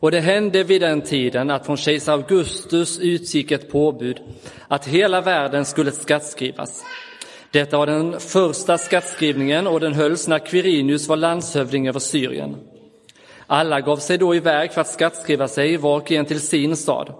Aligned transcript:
Och 0.00 0.10
det 0.10 0.20
hände 0.20 0.64
vid 0.64 0.80
den 0.80 1.02
tiden 1.02 1.50
att 1.50 1.66
från 1.66 1.76
kejsar 1.76 2.12
Augustus 2.12 2.98
utgick 2.98 3.50
ett 3.50 3.70
påbud 3.72 4.20
att 4.68 4.88
hela 4.88 5.20
världen 5.20 5.64
skulle 5.64 5.92
skattskrivas. 5.92 6.84
Detta 7.50 7.78
var 7.78 7.86
den 7.86 8.20
första 8.20 8.78
skattskrivningen 8.78 9.66
och 9.66 9.80
den 9.80 9.92
hölls 9.92 10.28
när 10.28 10.38
Quirinius 10.38 11.08
var 11.08 11.16
landshövding 11.16 11.88
över 11.88 12.00
Syrien. 12.00 12.56
Alla 13.46 13.80
gav 13.80 13.96
sig 13.96 14.18
då 14.18 14.34
iväg 14.34 14.72
för 14.72 14.80
att 14.80 14.88
skattskriva 14.88 15.48
sig, 15.48 15.76
var 15.76 15.96
och 15.96 16.12
en 16.12 16.24
till 16.24 16.40
sin 16.40 16.76
stad. 16.76 17.14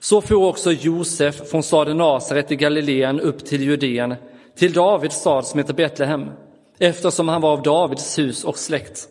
Så 0.00 0.20
for 0.20 0.34
också 0.34 0.72
Josef 0.72 1.50
från 1.50 1.62
staden 1.62 1.96
Nasaret 1.96 2.52
i 2.52 2.56
Galileen 2.56 3.20
upp 3.20 3.44
till 3.44 3.62
Judeen, 3.62 4.14
till 4.56 4.72
Davids 4.72 5.16
stad 5.16 5.46
som 5.46 5.58
heter 5.58 5.74
Betlehem, 5.74 6.30
eftersom 6.78 7.28
han 7.28 7.40
var 7.40 7.52
av 7.52 7.62
Davids 7.62 8.18
hus 8.18 8.44
och 8.44 8.58
släkt. 8.58 9.08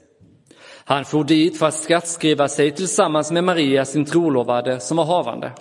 Han 0.92 1.06
for 1.06 1.24
dit 1.24 1.58
för 1.58 1.66
att 1.66 1.74
skattskriva 1.74 2.48
sig 2.48 2.72
tillsammans 2.72 3.32
med 3.32 3.44
Maria, 3.44 3.86
sin 3.86 4.06
trolovade, 4.06 4.80
som 4.80 4.98
var 4.98 5.06
havande. 5.06 5.52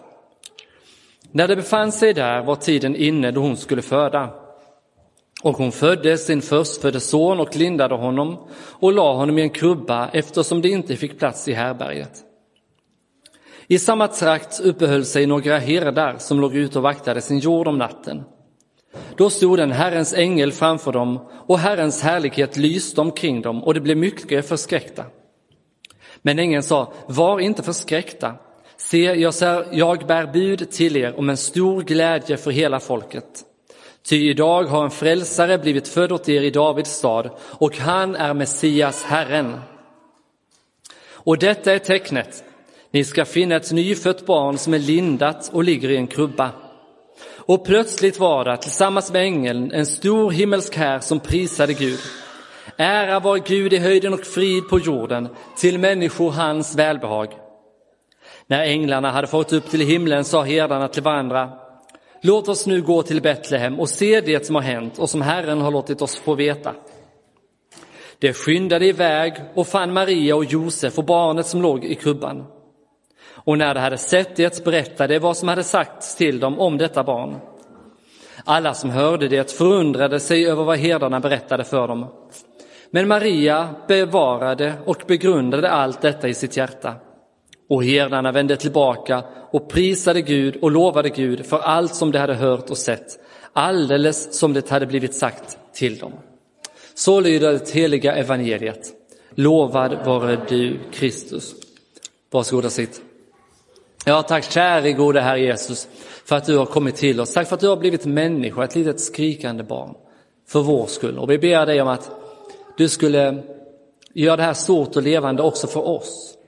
När 1.33 1.49
de 1.49 1.57
befann 1.57 1.93
sig 1.93 2.15
där 2.15 2.43
var 2.43 2.57
tiden 2.57 2.97
inne 2.97 3.31
då 3.31 3.41
hon 3.41 3.57
skulle 3.57 3.83
föda. 3.83 4.31
Och 5.43 5.57
hon 5.57 5.73
födde 5.73 6.19
sin 6.19 6.43
förstfödde 6.43 7.01
son 7.01 7.41
och 7.41 7.57
lindade 7.57 7.95
honom 7.95 8.49
och 8.71 8.93
la 8.93 9.15
honom 9.15 9.39
i 9.39 9.43
en 9.43 9.51
krubba 9.51 10.09
eftersom 10.13 10.63
det 10.63 10.69
inte 10.69 10.97
fick 10.97 11.19
plats 11.19 11.49
i 11.49 11.53
härberget. 11.53 12.13
I 13.67 13.79
samma 13.79 14.09
trakt 14.09 14.61
uppehöll 14.61 15.05
sig 15.05 15.27
några 15.27 15.59
herdar 15.59 16.17
som 16.19 16.41
låg 16.41 16.57
ute 16.57 16.79
och 16.79 16.85
vaktade 16.85 17.21
sin 17.21 17.39
jord 17.39 17.69
om 17.69 17.79
natten. 17.79 18.25
Då 19.17 19.31
stod 19.31 19.61
en 19.61 19.73
Herrens 19.73 20.15
ängel 20.15 20.53
framför 20.53 20.93
dem 20.93 21.19
och 21.47 21.59
Herrens 21.59 22.03
härlighet 22.03 22.57
lyste 22.57 23.01
omkring 23.01 23.43
dem 23.43 23.65
och 23.65 23.75
de 23.75 23.81
blev 23.81 23.97
mycket 23.97 24.49
förskräckta. 24.49 25.05
Men 26.23 26.39
ängeln 26.39 26.63
sa, 26.63 26.93
var 27.07 27.41
inte 27.41 27.63
förskräckta. 27.63 28.35
Se, 28.77 28.99
jag, 28.99 29.35
ser, 29.35 29.67
jag 29.73 30.07
bär 30.07 30.27
bud 30.27 30.71
till 30.71 30.97
er 30.97 31.19
om 31.19 31.29
en 31.29 31.37
stor 31.37 31.83
glädje 31.83 32.37
för 32.37 32.51
hela 32.51 32.81
folket. 32.81 33.45
Ty 34.09 34.31
idag 34.31 34.65
har 34.65 34.85
en 34.85 34.91
frälsare 34.91 35.59
blivit 35.59 35.89
född 35.89 36.13
åt 36.13 36.29
er 36.29 36.43
i 36.43 36.51
Davids 36.51 36.91
stad 36.91 37.31
och 37.41 37.77
han 37.77 38.17
är 38.17 38.35
Messias, 38.35 39.03
Herren. 39.03 39.61
Och 41.13 41.39
detta 41.39 41.73
är 41.73 41.79
tecknet. 41.79 42.45
Ni 42.91 43.05
ska 43.05 43.25
finna 43.25 43.57
ett 43.57 43.73
nyfött 43.73 44.27
barn 44.27 44.59
som 44.59 44.75
är 44.75 44.79
lindat 44.79 45.51
och 45.53 45.65
ligger 45.65 45.91
i 45.91 45.97
en 45.97 46.07
krubba. 46.07 46.51
Och 47.51 47.65
plötsligt 47.65 48.19
var 48.19 48.45
det 48.45 48.57
tillsammans 48.57 49.13
med 49.13 49.23
ängeln 49.23 49.73
en 49.73 49.87
stor 49.87 50.31
himmelsk 50.31 50.77
här 50.77 51.01
som 51.01 51.21
prisade 51.21 51.75
Gud. 51.75 51.99
Ära 52.81 53.21
var 53.21 53.39
Gud 53.39 53.73
i 53.73 53.79
höjden 53.79 54.15
och 54.15 54.21
frid 54.21 54.69
på 54.69 54.79
jorden 54.79 55.29
till 55.57 55.79
människor 55.79 56.31
hans 56.31 56.77
välbehag. 56.77 57.29
När 58.47 58.65
änglarna 58.65 59.11
hade 59.11 59.27
fått 59.27 59.53
upp 59.53 59.71
till 59.71 59.81
himlen 59.81 60.25
sa 60.25 60.43
herdarna 60.43 60.89
till 60.89 61.03
varandra 61.03 61.51
Låt 62.23 62.49
oss 62.49 62.67
nu 62.67 62.83
gå 62.83 63.03
till 63.03 63.23
Betlehem 63.23 63.81
och 63.81 63.89
se 63.89 64.21
det 64.21 64.47
som 64.47 64.55
har 64.55 64.63
hänt 64.63 64.99
och 64.99 65.11
som 65.11 65.23
Herren 65.23 65.61
har 65.61 65.71
låtit 65.71 66.03
oss 66.03 66.17
få 66.17 66.35
veta. 66.35 66.75
De 68.19 68.33
skyndade 68.33 68.87
iväg 68.87 69.35
och 69.55 69.67
fann 69.67 69.93
Maria 69.93 70.37
och 70.37 70.45
Josef 70.45 70.99
och 70.99 71.05
barnet 71.05 71.47
som 71.47 71.63
låg 71.63 71.85
i 71.85 71.95
krubban. 71.95 72.45
Och 73.29 73.59
när 73.59 73.75
de 73.75 73.81
hade 73.81 73.99
sett 73.99 74.37
det 74.37 74.65
berättade 74.65 75.19
vad 75.19 75.37
som 75.37 75.49
hade 75.49 75.65
sagts 75.65 76.17
till 76.17 76.41
dem 76.41 76.59
om 76.59 76.79
detta 76.79 77.05
barn. 77.05 77.37
Alla 78.45 78.75
som 78.75 78.91
hörde 78.91 79.29
det 79.29 79.53
förundrade 79.53 80.21
sig 80.21 80.47
över 80.47 80.65
vad 80.65 80.79
herdarna 80.79 81.21
berättade 81.21 81.65
för 81.65 81.89
dem. 81.89 82.07
Men 82.91 83.09
Maria 83.09 83.75
bevarade 83.89 84.75
och 84.85 85.03
begrundade 85.07 85.71
allt 85.71 86.01
detta 86.01 86.29
i 86.29 86.35
sitt 86.35 86.57
hjärta. 86.57 86.95
Och 87.69 87.85
herdarna 87.85 88.33
vände 88.33 88.57
tillbaka 88.57 89.25
och 89.51 89.69
prisade 89.69 90.23
Gud 90.23 90.57
och 90.57 90.71
lovade 90.71 91.09
Gud 91.09 91.47
för 91.47 91.59
allt 91.59 91.95
som 91.95 92.13
de 92.13 92.19
hade 92.19 92.35
hört 92.35 92.71
och 92.71 92.79
sett, 92.79 93.19
alldeles 93.53 94.39
som 94.39 94.53
det 94.53 94.71
hade 94.71 94.87
blivit 94.87 95.15
sagt 95.15 95.59
till 95.73 95.99
dem. 95.99 96.13
Så 96.95 97.21
lyder 97.21 97.53
det 97.53 97.71
heliga 97.71 98.15
evangeliet. 98.15 98.93
Lovad 99.35 100.07
vare 100.07 100.39
du, 100.49 100.79
Kristus. 100.93 101.55
Varsågod 102.31 102.65
och 102.65 102.73
sitt. 102.73 103.01
Ja, 104.05 104.23
tack 104.23 104.53
käre 104.53 104.93
gode 104.93 105.21
Herre 105.21 105.41
Jesus 105.41 105.89
för 106.25 106.37
att 106.37 106.47
du 106.47 106.57
har 106.57 106.67
kommit 106.67 106.97
till 106.97 107.21
oss. 107.21 107.33
Tack 107.33 107.49
för 107.49 107.55
att 107.55 107.61
du 107.61 107.69
har 107.69 107.77
blivit 107.77 108.07
människa, 108.07 108.65
ett 108.65 108.75
litet 108.75 109.01
skrikande 109.01 109.63
barn, 109.63 109.95
för 110.49 110.61
vår 110.61 110.87
skull. 110.87 111.19
Och 111.19 111.31
vi 111.31 111.39
ber 111.39 111.67
dig 111.67 111.83
om 111.83 111.89
att 111.89 112.11
du 112.81 112.89
skulle 112.89 113.43
göra 114.15 114.37
det 114.37 114.43
här 114.43 114.55
stort 114.55 114.97
och 114.97 115.03
levande 115.03 115.43
också 115.43 115.67
för 115.67 115.89
oss. 115.89 116.39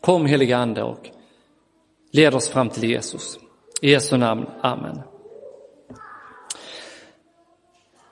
Kom 0.00 0.26
heliga 0.26 0.56
Ande 0.56 0.82
och 0.82 1.10
led 2.12 2.34
oss 2.34 2.48
fram 2.48 2.68
till 2.68 2.90
Jesus. 2.90 3.38
I 3.80 3.90
Jesu 3.90 4.16
namn, 4.16 4.46
Amen. 4.60 5.00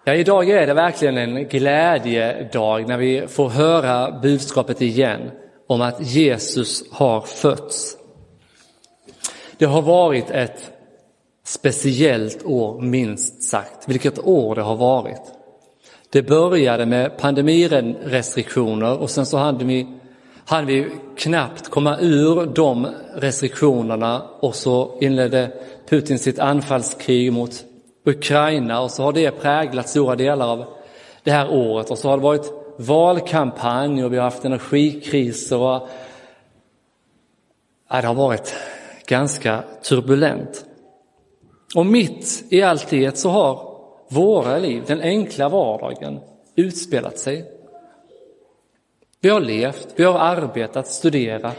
Ja, 0.04 0.14
idag 0.14 0.48
är 0.48 0.66
det 0.66 0.74
verkligen 0.74 1.19
en 1.19 1.48
glädjedag 1.48 2.88
när 2.88 2.96
vi 2.96 3.26
får 3.26 3.48
höra 3.48 4.20
budskapet 4.20 4.82
igen 4.82 5.30
om 5.66 5.80
att 5.80 6.06
Jesus 6.06 6.92
har 6.92 7.20
fötts. 7.20 7.96
Det 9.58 9.64
har 9.66 9.82
varit 9.82 10.30
ett 10.30 10.72
speciellt 11.44 12.44
år, 12.44 12.80
minst 12.80 13.42
sagt. 13.42 13.88
Vilket 13.88 14.19
år 14.19 14.54
det 14.54 14.62
har 14.62 14.76
varit. 14.76 15.39
Det 16.12 16.22
började 16.22 16.87
med 16.87 17.16
pandemirestriktioner 17.16 18.98
och 18.98 19.10
sen 19.10 19.26
så 19.26 19.38
hade 19.38 19.65
vi, 19.65 19.87
hade 20.44 20.66
vi 20.66 20.87
knappt 21.16 21.69
komma 21.69 21.98
ur 22.00 22.47
de 22.47 22.87
restriktionerna 23.15 24.22
och 24.41 24.54
så 24.54 24.99
inledde 25.00 25.53
Putin 25.88 26.19
sitt 26.19 26.38
anfallskrig 26.38 27.32
mot 27.32 27.65
Ukraina 28.04 28.81
och 28.81 28.91
så 28.91 29.03
har 29.03 29.12
det 29.12 29.31
präglat 29.31 29.88
stora 29.88 30.16
delar 30.16 30.49
av 30.53 30.65
det 31.22 31.31
här 31.31 31.50
året 31.50 31.91
och 31.91 31.99
så 31.99 32.09
har 32.09 32.16
det 32.16 32.22
varit 32.22 32.53
valkampanj 32.76 34.04
och 34.04 34.12
vi 34.12 34.16
har 34.16 34.25
haft 34.25 34.44
energikriser 34.44 35.56
och 35.56 35.88
ja, 37.91 38.00
det 38.00 38.06
har 38.06 38.15
varit 38.15 38.54
ganska 39.06 39.65
turbulent. 39.82 40.65
Och 41.75 41.87
mitt 41.87 42.44
i 42.49 42.62
allt 42.62 42.91
det 42.91 43.19
så 43.19 43.31
har 43.31 43.69
våra 44.10 44.59
liv, 44.59 44.82
den 44.87 45.00
enkla 45.00 45.48
vardagen, 45.48 46.21
utspelat 46.56 47.19
sig. 47.19 47.53
Vi 49.21 49.28
har 49.28 49.41
levt, 49.41 49.88
vi 49.97 50.04
har 50.04 50.19
arbetat, 50.19 50.87
studerat. 50.87 51.56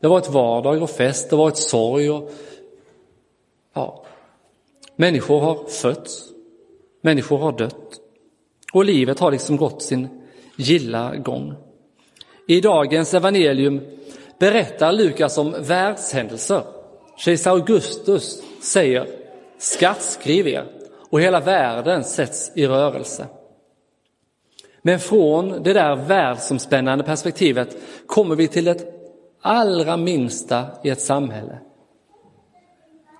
Det 0.00 0.06
har 0.06 0.14
varit 0.14 0.28
vardag 0.28 0.82
och 0.82 0.90
fest, 0.90 1.30
det 1.30 1.36
har 1.36 1.44
varit 1.44 1.56
sorg 1.56 2.10
och 2.10 2.30
ja, 3.74 4.04
människor 4.96 5.40
har 5.40 5.64
fötts, 5.64 6.24
människor 7.00 7.38
har 7.38 7.52
dött 7.52 8.00
och 8.72 8.84
livet 8.84 9.18
har 9.18 9.30
liksom 9.30 9.56
gått 9.56 9.82
sin 9.82 10.08
gilla 10.56 11.16
gång. 11.16 11.54
I 12.48 12.60
dagens 12.60 13.14
evangelium 13.14 13.80
berättar 14.38 14.92
Lukas 14.92 15.38
om 15.38 15.54
världshändelser. 15.60 16.62
Kejsar 17.16 17.50
Augustus 17.50 18.42
säger 18.62 19.06
skattskriv 19.58 20.48
er 20.48 20.79
och 21.10 21.20
hela 21.20 21.40
världen 21.40 22.04
sätts 22.04 22.52
i 22.54 22.66
rörelse. 22.66 23.26
Men 24.82 24.98
från 24.98 25.62
det 25.62 25.72
där 25.72 25.96
världsomspännande 25.96 27.04
perspektivet 27.04 27.76
kommer 28.06 28.36
vi 28.36 28.48
till 28.48 28.64
det 28.64 29.00
allra 29.40 29.96
minsta 29.96 30.66
i 30.84 30.90
ett 30.90 31.00
samhälle. 31.00 31.58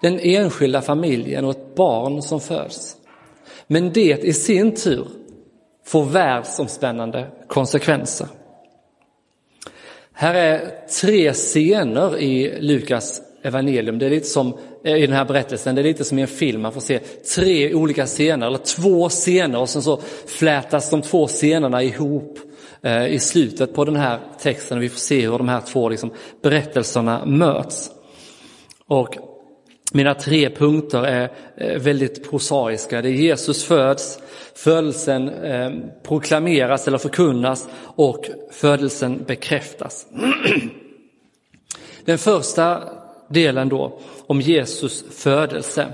Den 0.02 0.18
enskilda 0.20 0.82
familjen 0.82 1.44
och 1.44 1.50
ett 1.50 1.74
barn 1.74 2.22
som 2.22 2.40
föds. 2.40 2.96
Men 3.66 3.92
det 3.92 4.24
i 4.24 4.32
sin 4.32 4.74
tur 4.74 5.06
får 5.84 6.04
världsomspännande 6.04 7.26
konsekvenser. 7.46 8.26
Här 10.12 10.34
är 10.34 10.72
tre 11.00 11.32
scener 11.32 12.18
i 12.18 12.60
Lukas 12.60 13.22
evangelium. 13.42 13.98
Det 13.98 14.06
är 14.06 14.10
lite 14.10 14.26
som 14.26 14.58
Eh, 14.84 14.96
i 14.96 15.06
den 15.06 15.16
här 15.16 15.24
berättelsen, 15.24 15.74
det 15.74 15.80
är 15.80 15.82
lite 15.82 16.04
som 16.04 16.18
i 16.18 16.22
en 16.22 16.28
film, 16.28 16.62
man 16.62 16.72
får 16.72 16.80
se 16.80 16.98
tre 17.36 17.74
olika 17.74 18.06
scener, 18.06 18.46
eller 18.46 18.58
två 18.58 19.08
scener 19.08 19.60
och 19.60 19.68
sen 19.68 19.82
så 19.82 20.00
flätas 20.26 20.90
de 20.90 21.02
två 21.02 21.26
scenerna 21.26 21.82
ihop 21.82 22.38
eh, 22.82 23.06
i 23.06 23.18
slutet 23.18 23.74
på 23.74 23.84
den 23.84 23.96
här 23.96 24.18
texten. 24.42 24.80
Vi 24.80 24.88
får 24.88 24.98
se 24.98 25.20
hur 25.20 25.38
de 25.38 25.48
här 25.48 25.60
två 25.60 25.88
liksom, 25.88 26.10
berättelserna 26.42 27.24
möts. 27.26 27.90
Och 28.86 29.16
mina 29.92 30.14
tre 30.14 30.50
punkter 30.50 31.02
är 31.02 31.32
eh, 31.56 31.80
väldigt 31.80 32.30
prosaiska. 32.30 33.02
Det 33.02 33.08
är 33.08 33.12
Jesus 33.12 33.64
föds, 33.64 34.18
födelsen 34.54 35.30
proklameras 36.02 36.88
eller 36.88 36.98
förkunnas 36.98 37.68
och 37.82 38.30
födelsen 38.50 39.24
bekräftas. 39.26 40.06
Den 42.04 42.18
första 42.18 42.82
delen 43.30 43.68
då 43.68 43.98
om 44.26 44.40
Jesus 44.40 45.04
födelse. 45.10 45.86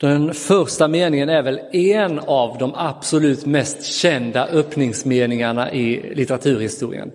Den 0.00 0.34
första 0.34 0.88
meningen 0.88 1.28
är 1.28 1.42
väl 1.42 1.60
en 1.72 2.18
av 2.18 2.58
de 2.58 2.72
absolut 2.74 3.46
mest 3.46 3.84
kända 3.84 4.46
öppningsmeningarna 4.46 5.72
i 5.72 6.14
litteraturhistorien. 6.14 7.10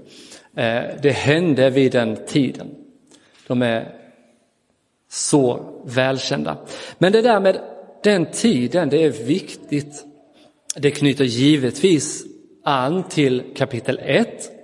Eh, 0.55 0.81
det 1.01 1.11
hände 1.11 1.69
vid 1.69 1.91
den 1.91 2.17
tiden. 2.27 2.67
De 3.47 3.61
är 3.61 3.95
så 5.09 5.59
välkända. 5.85 6.57
Men 6.97 7.11
det 7.11 7.21
där 7.21 7.39
med 7.39 7.59
den 8.03 8.25
tiden, 8.25 8.89
det 8.89 9.03
är 9.03 9.09
viktigt. 9.09 10.05
Det 10.75 10.91
knyter 10.91 11.25
givetvis 11.25 12.23
an 12.63 13.03
till 13.03 13.43
kapitel 13.55 13.99
1. 14.03 14.54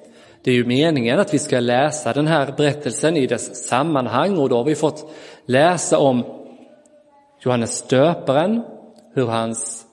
Det 0.43 0.51
är 0.51 0.55
ju 0.55 0.65
meningen 0.65 1.19
att 1.19 1.33
vi 1.33 1.39
ska 1.39 1.59
läsa 1.59 2.13
den 2.13 2.27
här 2.27 2.53
berättelsen 2.57 3.17
i 3.17 3.27
dess 3.27 3.67
sammanhang 3.67 4.38
och 4.38 4.49
då 4.49 4.57
har 4.57 4.63
vi 4.63 4.75
fått 4.75 5.11
läsa 5.45 5.97
om 5.97 6.23
Johannes 7.45 7.81
döparen, 7.81 8.61
hur 9.13 9.25
hans 9.25 9.85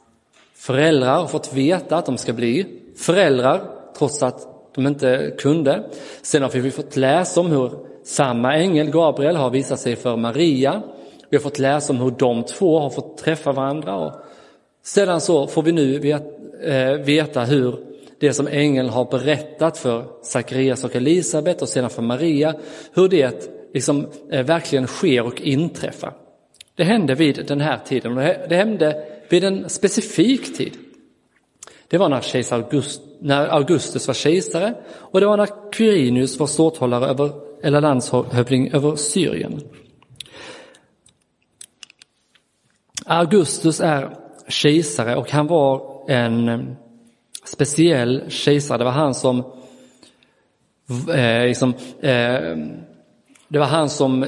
föräldrar 0.55 1.21
har 1.21 1.27
fått 1.27 1.53
veta 1.53 1.97
att 1.97 2.07
de 2.07 2.17
ska 2.17 2.33
bli 2.33 2.67
föräldrar 2.97 3.63
trots 3.99 4.23
att 4.23 4.47
de 4.75 4.87
inte 4.87 5.35
kunde. 5.39 5.91
Sen 6.23 6.43
har 6.43 6.51
vi 6.51 6.71
fått 6.71 6.97
läsa 6.97 7.41
om 7.41 7.47
hur 7.47 7.71
samma 8.05 8.57
ängel, 8.57 8.91
Gabriel, 8.91 9.37
har 9.37 9.51
visat 9.51 9.81
sig 9.81 9.97
för 9.97 10.17
Maria. 10.17 10.83
Vi 11.31 11.37
har 11.37 11.43
fått 11.43 11.59
läsa 11.59 11.93
om 11.93 11.99
hur 12.01 12.11
de 12.11 12.43
två 12.43 12.79
har 12.81 12.91
fått 12.91 13.19
träffa 13.19 13.53
varandra. 13.53 13.97
Och 13.97 14.13
sedan 14.85 15.21
så 15.21 15.47
får 15.47 15.63
vi 15.63 15.73
nu 15.73 16.11
eh, 16.63 16.93
veta 16.93 17.45
hur 17.45 17.88
det 18.21 18.33
som 18.33 18.49
ängeln 18.49 18.89
har 18.89 19.05
berättat 19.05 19.79
för 19.79 20.05
Sakarias 20.23 20.85
och 20.85 20.97
Elisabet 20.97 21.63
och 21.63 21.69
sedan 21.69 21.91
för 21.91 22.03
Maria, 22.03 22.55
hur 22.93 23.09
det 23.09 23.51
liksom 23.75 24.07
eh, 24.31 24.47
verkligen 24.47 24.87
sker 24.87 25.27
och 25.27 25.41
inträffar. 25.41 26.13
Det 26.75 26.85
hände 26.85 27.15
vid 27.15 27.47
den 27.47 27.61
här 27.61 27.79
tiden 27.87 28.19
och 28.19 28.25
det 28.49 28.57
hände 28.57 29.05
vid 29.29 29.45
en 29.45 29.69
specifik 29.69 30.57
tid. 30.57 30.73
Det 31.89 31.99
var 31.99 32.09
när, 32.09 32.21
kejsar 32.21 32.57
August, 32.57 33.03
när 33.21 33.47
Augustus 33.47 34.07
var 34.07 34.15
kejsare 34.15 34.75
och 34.91 35.21
det 35.21 35.27
var 35.27 35.37
när 35.37 35.73
Quirinius 35.73 36.39
var 36.39 36.47
ståthållare 36.47 37.07
över, 37.07 37.31
eller 37.63 37.81
landshövding 37.81 38.73
över 38.73 38.97
Syrien. 38.97 39.61
Augustus 43.07 43.81
är 43.81 44.17
kejsare 44.49 45.17
och 45.17 45.31
han 45.31 45.47
var 45.47 46.05
en 46.11 46.77
speciell 47.53 48.31
kejsare. 48.31 48.79
Det 48.79 48.85
var 48.85 48.91
han 48.91 49.15
som 49.15 49.39
eh, 51.15 51.47
liksom, 51.47 51.75
eh, 52.01 52.57
det 53.49 53.59
var 53.59 53.67
han 53.67 53.89
som 53.89 54.27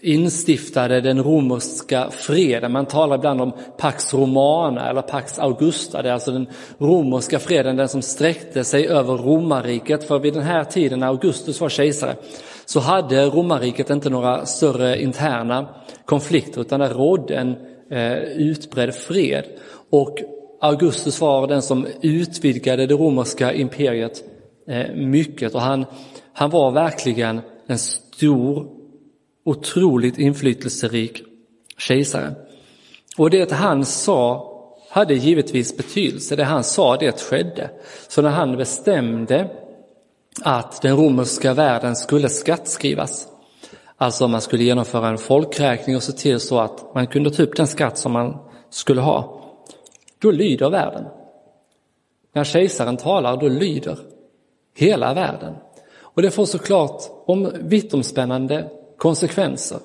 instiftade 0.00 1.00
den 1.00 1.22
romerska 1.22 2.10
freden. 2.10 2.72
Man 2.72 2.86
talar 2.86 3.16
ibland 3.16 3.40
om 3.40 3.52
Pax 3.78 4.14
Romana 4.14 4.90
eller 4.90 5.02
Pax 5.02 5.38
Augusta. 5.38 6.02
Det 6.02 6.08
är 6.08 6.12
alltså 6.12 6.32
den 6.32 6.46
romerska 6.78 7.38
freden, 7.38 7.76
den 7.76 7.88
som 7.88 8.02
sträckte 8.02 8.64
sig 8.64 8.88
över 8.88 9.16
romarriket. 9.16 10.04
För 10.04 10.18
vid 10.18 10.34
den 10.34 10.42
här 10.42 10.64
tiden 10.64 10.98
när 11.00 11.06
Augustus 11.06 11.60
var 11.60 11.68
kejsare 11.68 12.16
så 12.64 12.80
hade 12.80 13.26
romarriket 13.26 13.90
inte 13.90 14.10
några 14.10 14.46
större 14.46 15.02
interna 15.02 15.68
konflikter 16.04 16.60
utan 16.60 16.80
det 16.80 16.88
rådde 16.88 17.36
en 17.36 17.56
eh, 17.90 18.18
utbredd 18.18 18.94
fred. 18.94 19.44
Och 19.90 20.18
Augustus 20.60 21.20
var 21.20 21.46
den 21.46 21.62
som 21.62 21.86
utvidgade 22.02 22.86
det 22.86 22.94
romerska 22.94 23.52
imperiet 23.52 24.24
eh, 24.68 24.94
mycket 24.94 25.54
och 25.54 25.60
han, 25.60 25.84
han 26.32 26.50
var 26.50 26.70
verkligen 26.70 27.40
en 27.66 27.78
stor 27.78 28.66
otroligt 29.44 30.18
inflytelserik 30.18 31.22
kejsare. 31.78 32.34
Och 33.16 33.30
det 33.30 33.52
han 33.52 33.84
sa 33.84 34.52
hade 34.90 35.14
givetvis 35.14 35.76
betydelse. 35.76 36.36
Det 36.36 36.44
han 36.44 36.64
sa, 36.64 36.96
det 36.96 37.20
skedde. 37.20 37.70
Så 38.08 38.22
när 38.22 38.30
han 38.30 38.56
bestämde 38.56 39.50
att 40.42 40.82
den 40.82 40.96
romerska 40.96 41.54
världen 41.54 41.96
skulle 41.96 42.28
skattskrivas, 42.28 43.28
alltså 43.96 44.28
man 44.28 44.40
skulle 44.40 44.64
genomföra 44.64 45.08
en 45.08 45.18
folkräkning 45.18 45.96
och 45.96 46.02
se 46.02 46.12
till 46.12 46.40
så 46.40 46.58
att 46.58 46.94
man 46.94 47.06
kunde 47.06 47.30
ta 47.30 47.42
upp 47.42 47.56
den 47.56 47.66
skatt 47.66 47.98
som 47.98 48.12
man 48.12 48.38
skulle 48.70 49.00
ha, 49.00 49.35
då 50.18 50.30
lyder 50.30 50.70
världen. 50.70 51.04
När 52.32 52.44
kejsaren 52.44 52.96
talar, 52.96 53.36
då 53.36 53.48
lyder 53.48 53.98
hela 54.74 55.14
världen. 55.14 55.54
Och 55.98 56.22
det 56.22 56.30
får 56.30 56.44
såklart 56.44 57.02
om 57.26 57.52
vittomspännande 57.60 58.70
konsekvenser 58.96 59.78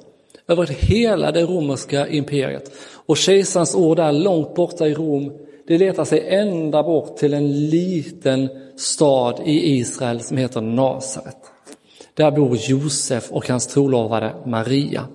över 0.47 0.65
hela 0.67 1.31
det 1.31 1.43
romerska 1.43 2.07
imperiet. 2.07 2.71
Och 3.05 3.17
kejsarens 3.17 3.75
ord 3.75 3.97
där 3.97 4.11
långt 4.11 4.55
borta 4.55 4.87
i 4.87 4.93
Rom, 4.93 5.31
det 5.67 5.77
letar 5.77 6.05
sig 6.05 6.27
ända 6.27 6.83
bort 6.83 7.17
till 7.17 7.33
en 7.33 7.69
liten 7.69 8.49
stad 8.77 9.41
i 9.45 9.77
Israel 9.77 10.21
som 10.21 10.37
heter 10.37 10.61
Nasaret. 10.61 11.37
Där 12.13 12.31
bor 12.31 12.55
Josef 12.55 13.31
och 13.31 13.47
hans 13.47 13.67
trolovade 13.67 14.35
Maria. 14.45 15.07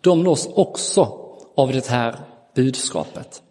De 0.00 0.22
nås 0.22 0.48
också 0.54 1.18
av 1.54 1.72
det 1.72 1.86
här 1.86 2.16
budskapet. 2.54 3.42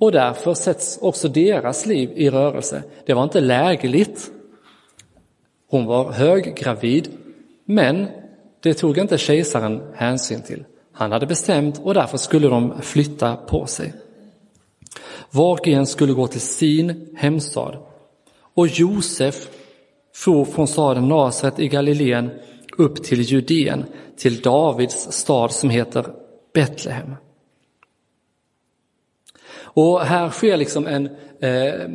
Och 0.00 0.12
därför 0.12 0.54
sätts 0.54 0.98
också 1.02 1.28
deras 1.28 1.86
liv 1.86 2.12
i 2.14 2.30
rörelse. 2.30 2.82
Det 3.06 3.14
var 3.14 3.24
inte 3.24 3.40
lägligt. 3.40 4.30
Hon 5.70 5.86
var 5.86 6.12
höggravid, 6.12 7.08
men 7.64 8.06
det 8.62 8.74
tog 8.74 8.98
inte 8.98 9.18
kejsaren 9.18 9.82
hänsyn 9.94 10.42
till. 10.42 10.64
Han 10.92 11.12
hade 11.12 11.26
bestämt 11.26 11.80
och 11.84 11.94
därför 11.94 12.18
skulle 12.18 12.48
de 12.48 12.82
flytta 12.82 13.36
på 13.36 13.66
sig. 13.66 13.92
Var 15.30 15.52
och 15.52 15.68
en 15.68 15.86
skulle 15.86 16.12
gå 16.12 16.26
till 16.26 16.40
sin 16.40 17.08
hemstad. 17.16 17.76
Och 18.54 18.66
Josef 18.66 19.48
for 20.14 20.44
från 20.44 20.68
staden 20.68 21.08
Nasaret 21.08 21.58
i 21.58 21.68
Galileen 21.68 22.30
upp 22.78 23.04
till 23.04 23.20
Judeen, 23.20 23.84
till 24.16 24.40
Davids 24.40 25.12
stad 25.12 25.52
som 25.52 25.70
heter 25.70 26.06
Betlehem. 26.54 27.14
Och 29.72 30.00
här 30.00 30.30
sker 30.30 30.56
liksom 30.56 30.86
en 30.86 31.06
eh, 31.40 31.88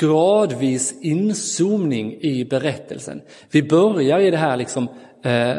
gradvis 0.00 0.94
inzoomning 1.00 2.16
i 2.20 2.44
berättelsen. 2.44 3.20
Vi 3.50 3.62
börjar 3.62 4.20
i 4.20 4.30
det 4.30 4.36
här 4.36 4.56
liksom, 4.56 4.88
eh, 5.24 5.56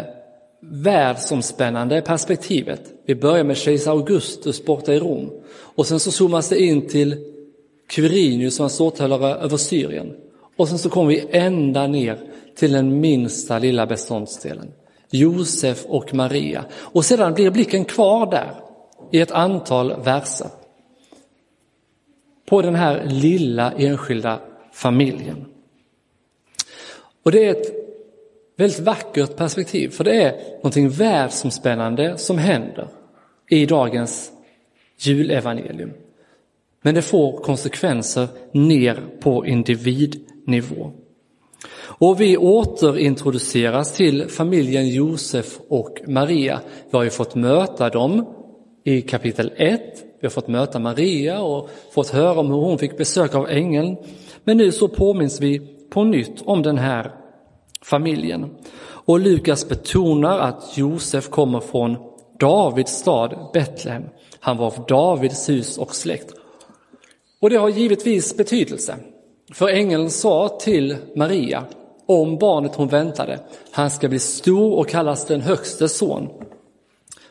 världsomspännande 0.62 2.02
perspektivet. 2.02 2.82
Vi 3.06 3.16
börjar 3.16 3.44
med 3.44 3.58
kejsar 3.58 3.92
Augustus 3.92 4.66
borta 4.66 4.94
i 4.94 5.00
Rom 5.00 5.32
och 5.76 5.88
sen 5.88 6.00
så 6.00 6.12
zoomas 6.12 6.50
det 6.50 6.64
in 6.64 6.88
till 6.88 7.16
Quirinius 7.90 8.56
som 8.56 8.66
är 8.66 8.70
ståthållare 8.70 9.36
över 9.36 9.58
Syrien. 9.58 10.14
Och 10.58 10.70
sen 10.70 10.78
så 10.78 10.90
kommer 10.90 11.10
vi 11.10 11.28
ända 11.32 11.88
ner 11.88 12.18
till 12.56 12.72
den 12.72 13.00
minsta 13.00 13.60
lilla 13.60 13.86
beståndsdelen, 13.86 14.72
Josef 15.10 15.86
och 15.86 16.14
Maria. 16.14 16.66
Och 16.76 17.06
sedan 17.06 17.34
blir 17.34 17.52
blicken 17.52 17.86
kvar 17.86 18.32
där 18.32 18.52
i 19.12 19.20
ett 19.20 19.32
antal 19.32 20.02
verser. 20.04 20.48
På 22.50 22.62
den 22.62 22.76
här 22.76 23.06
lilla 23.06 23.72
enskilda 23.72 24.40
familjen. 24.74 25.46
Och 27.24 27.32
det 27.32 27.46
är 27.46 27.52
ett 27.52 27.74
väldigt 28.58 28.80
vackert 28.80 29.36
perspektiv, 29.36 29.90
för 29.90 30.04
det 30.04 30.24
är 30.24 30.32
någonting 30.56 30.90
världsomspännande 30.90 32.18
som 32.18 32.38
händer 32.38 32.88
i 33.50 33.66
dagens 33.66 34.32
julevangelium. 34.98 35.92
Men 36.82 36.96
det 36.96 37.02
får 37.02 37.38
konsekvenser 37.38 38.28
ner 38.52 39.04
på 39.20 39.46
individnivå. 39.46 40.92
Och 41.80 42.22
vi 42.22 42.38
återintroduceras 42.38 43.94
till 43.94 44.28
familjen 44.28 44.90
Josef 44.90 45.60
och 45.68 46.02
Maria. 46.08 46.62
Vi 46.92 46.98
har 46.98 47.04
ju 47.04 47.10
fått 47.10 47.36
möta 47.36 47.90
dem 47.90 48.26
i 48.84 49.02
kapitel 49.02 49.54
1. 49.56 50.07
Vi 50.20 50.28
har 50.28 50.30
fått 50.30 50.48
möta 50.48 50.80
Maria 50.80 51.42
och 51.42 51.70
fått 51.92 52.10
höra 52.10 52.40
om 52.40 52.48
hur 52.48 52.58
hon 52.58 52.78
fick 52.78 52.98
besök 52.98 53.36
av 53.36 53.50
ängeln. 53.50 53.98
Men 54.44 54.58
nu 54.58 54.72
så 54.72 54.88
påminns 54.88 55.42
vi 55.42 55.60
på 55.90 56.04
nytt 56.04 56.42
om 56.46 56.62
den 56.62 56.78
här 56.78 57.12
familjen. 57.82 58.50
Och 58.84 59.20
Lukas 59.20 59.70
betonar 59.70 60.40
att 60.40 60.78
Josef 60.78 61.30
kommer 61.30 61.60
från 61.60 61.98
Davids 62.40 62.92
stad 62.92 63.50
Betlehem. 63.54 64.04
Han 64.40 64.58
var 64.58 64.66
av 64.66 64.86
Davids 64.88 65.50
hus 65.50 65.78
och 65.78 65.96
släkt. 65.96 66.34
Och 67.42 67.50
det 67.50 67.58
har 67.58 67.70
givetvis 67.70 68.38
betydelse. 68.38 68.96
För 69.54 69.68
ängeln 69.68 70.10
sa 70.10 70.50
till 70.62 70.96
Maria 71.16 71.64
om 72.06 72.38
barnet 72.38 72.76
hon 72.76 72.88
väntade, 72.88 73.40
han 73.72 73.90
ska 73.90 74.10
bli 74.10 74.20
stor 74.20 74.74
och 74.74 74.90
kallas 74.90 75.26
den 75.26 75.42
högste 75.42 75.90
son. 75.90 76.30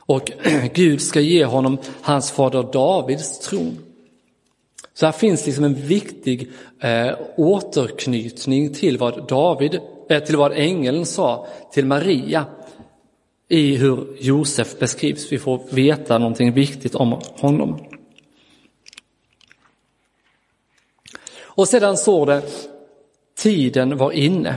Och 0.07 0.31
Gud 0.75 1.03
ska 1.03 1.21
ge 1.21 1.45
honom 1.45 1.79
hans 2.03 2.31
fader 2.31 2.63
Davids 2.73 3.39
tron. 3.39 3.79
Så 4.95 5.07
här 5.07 5.13
finns 5.13 5.47
liksom 5.47 5.65
en 5.65 5.75
viktig 5.75 6.51
eh, 6.81 7.15
återknytning 7.37 8.75
till 8.75 8.99
vad 8.99 9.29
David, 9.29 9.81
eh, 10.09 10.25
till 10.25 10.37
vad 10.37 10.53
ängeln 10.53 11.07
sa 11.07 11.47
till 11.73 11.87
Maria 11.87 12.45
i 13.49 13.77
hur 13.77 14.17
Josef 14.21 14.79
beskrivs. 14.79 15.33
Vi 15.33 15.39
får 15.39 15.61
veta 15.71 16.19
någonting 16.19 16.53
viktigt 16.53 16.95
om 16.95 17.21
honom. 17.35 17.81
Och 21.41 21.69
sedan 21.69 21.97
står 21.97 22.27
det, 22.27 22.43
tiden 23.35 23.97
var 23.97 24.13
inne. 24.13 24.57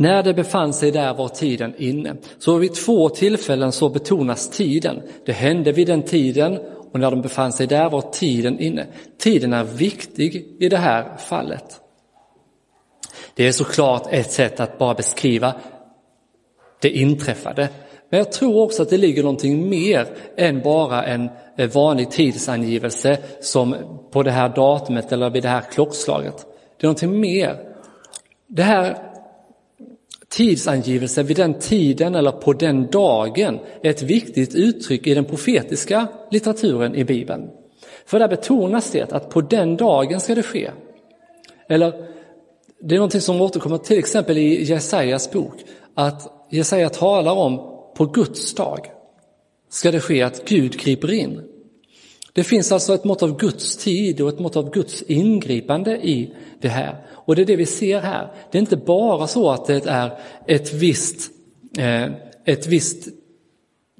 När 0.00 0.22
det 0.22 0.34
befann 0.34 0.72
sig 0.72 0.90
där 0.90 1.14
var 1.14 1.28
tiden 1.28 1.74
inne. 1.78 2.16
Så 2.38 2.56
vid 2.56 2.74
två 2.74 3.08
tillfällen 3.08 3.72
så 3.72 3.88
betonas 3.88 4.50
tiden. 4.50 5.02
Det 5.26 5.32
hände 5.32 5.72
vid 5.72 5.86
den 5.86 6.02
tiden 6.02 6.58
och 6.92 7.00
när 7.00 7.10
de 7.10 7.22
befann 7.22 7.52
sig 7.52 7.66
där 7.66 7.90
var 7.90 8.00
tiden 8.00 8.58
inne. 8.58 8.86
Tiden 9.18 9.52
är 9.52 9.64
viktig 9.64 10.46
i 10.58 10.68
det 10.68 10.76
här 10.76 11.16
fallet. 11.16 11.80
Det 13.34 13.48
är 13.48 13.52
såklart 13.52 14.06
ett 14.10 14.30
sätt 14.30 14.60
att 14.60 14.78
bara 14.78 14.94
beskriva 14.94 15.54
det 16.80 16.90
inträffade. 16.90 17.68
Men 18.10 18.18
jag 18.18 18.32
tror 18.32 18.62
också 18.62 18.82
att 18.82 18.90
det 18.90 18.96
ligger 18.96 19.22
någonting 19.22 19.68
mer 19.68 20.06
än 20.36 20.62
bara 20.62 21.04
en 21.04 21.30
eh, 21.56 21.70
vanlig 21.70 22.10
tidsangivelse 22.10 23.18
som 23.40 23.76
på 24.10 24.22
det 24.22 24.30
här 24.30 24.48
datumet 24.48 25.12
eller 25.12 25.30
vid 25.30 25.42
det 25.42 25.48
här 25.48 25.60
klockslaget. 25.60 26.46
Det 26.76 26.84
är 26.84 26.88
någonting 26.88 27.20
mer. 27.20 27.56
Det 28.46 28.62
här 28.62 29.07
tidsangivelse 30.30 31.22
vid 31.22 31.36
den 31.36 31.54
tiden 31.54 32.14
eller 32.14 32.32
på 32.32 32.52
den 32.52 32.86
dagen 32.86 33.58
är 33.82 33.90
ett 33.90 34.02
viktigt 34.02 34.54
uttryck 34.54 35.06
i 35.06 35.14
den 35.14 35.24
profetiska 35.24 36.06
litteraturen 36.30 36.94
i 36.94 37.04
Bibeln. 37.04 37.50
För 38.06 38.18
där 38.18 38.28
betonas 38.28 38.90
det 38.90 39.12
att 39.12 39.30
på 39.30 39.40
den 39.40 39.76
dagen 39.76 40.20
ska 40.20 40.34
det 40.34 40.42
ske. 40.42 40.70
Eller 41.68 42.08
det 42.80 42.94
är 42.94 42.98
någonting 42.98 43.20
som 43.20 43.40
återkommer 43.40 43.78
till 43.78 43.98
exempel 43.98 44.38
i 44.38 44.64
Jesajas 44.64 45.32
bok, 45.32 45.54
att 45.94 46.46
Jesaja 46.50 46.88
talar 46.88 47.32
om 47.32 47.56
på 47.96 48.06
Guds 48.06 48.54
dag 48.54 48.80
ska 49.70 49.90
det 49.90 50.00
ske 50.00 50.22
att 50.22 50.48
Gud 50.48 50.78
griper 50.78 51.12
in. 51.12 51.40
Det 52.38 52.44
finns 52.44 52.72
alltså 52.72 52.94
ett 52.94 53.04
mått 53.04 53.22
av 53.22 53.38
Guds 53.38 53.76
tid 53.76 54.20
och 54.20 54.28
ett 54.28 54.38
mått 54.38 54.56
av 54.56 54.70
Guds 54.70 55.02
ingripande 55.02 55.96
i 55.96 56.34
det 56.60 56.68
här. 56.68 57.06
Och 57.10 57.36
det 57.36 57.42
är 57.42 57.46
det 57.46 57.56
vi 57.56 57.66
ser 57.66 58.00
här. 58.00 58.32
Det 58.50 58.58
är 58.58 58.60
inte 58.60 58.76
bara 58.76 59.26
så 59.26 59.50
att 59.50 59.66
det 59.66 59.86
är 59.86 60.18
ett 60.46 60.72
visst, 60.72 61.30
eh, 61.78 62.04
ett 62.44 62.66
visst, 62.66 63.08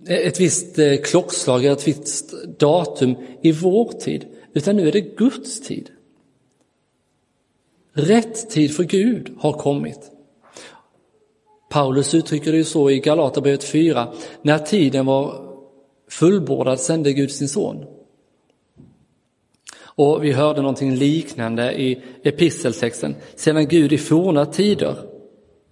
eh, 0.08 0.16
ett 0.16 0.40
visst 0.40 0.78
eh, 0.78 0.96
klockslag 0.96 1.64
eller 1.64 1.76
ett 1.76 1.88
visst 1.88 2.34
datum 2.58 3.16
i 3.42 3.52
vår 3.52 3.92
tid, 3.92 4.26
utan 4.52 4.76
nu 4.76 4.88
är 4.88 4.92
det 4.92 5.16
Guds 5.16 5.60
tid. 5.60 5.90
Rätt 7.92 8.50
tid 8.50 8.76
för 8.76 8.84
Gud 8.84 9.34
har 9.38 9.52
kommit. 9.52 10.00
Paulus 11.70 12.14
uttrycker 12.14 12.52
det 12.52 12.58
ju 12.58 12.64
så 12.64 12.90
i 12.90 12.98
Galaterbrevet 12.98 13.64
4, 13.64 14.12
när 14.42 14.58
tiden 14.58 15.06
var 15.06 15.48
fullbordad 16.10 16.80
sände 16.80 17.12
Gud 17.12 17.30
sin 17.30 17.48
son. 17.48 17.97
Och 19.98 20.24
vi 20.24 20.32
hörde 20.32 20.60
någonting 20.60 20.94
liknande 20.94 21.80
i 21.80 22.02
episteltexten. 22.22 23.16
Sedan 23.34 23.68
Gud 23.68 23.92
i 23.92 23.98
forna 23.98 24.46
tider 24.46 24.96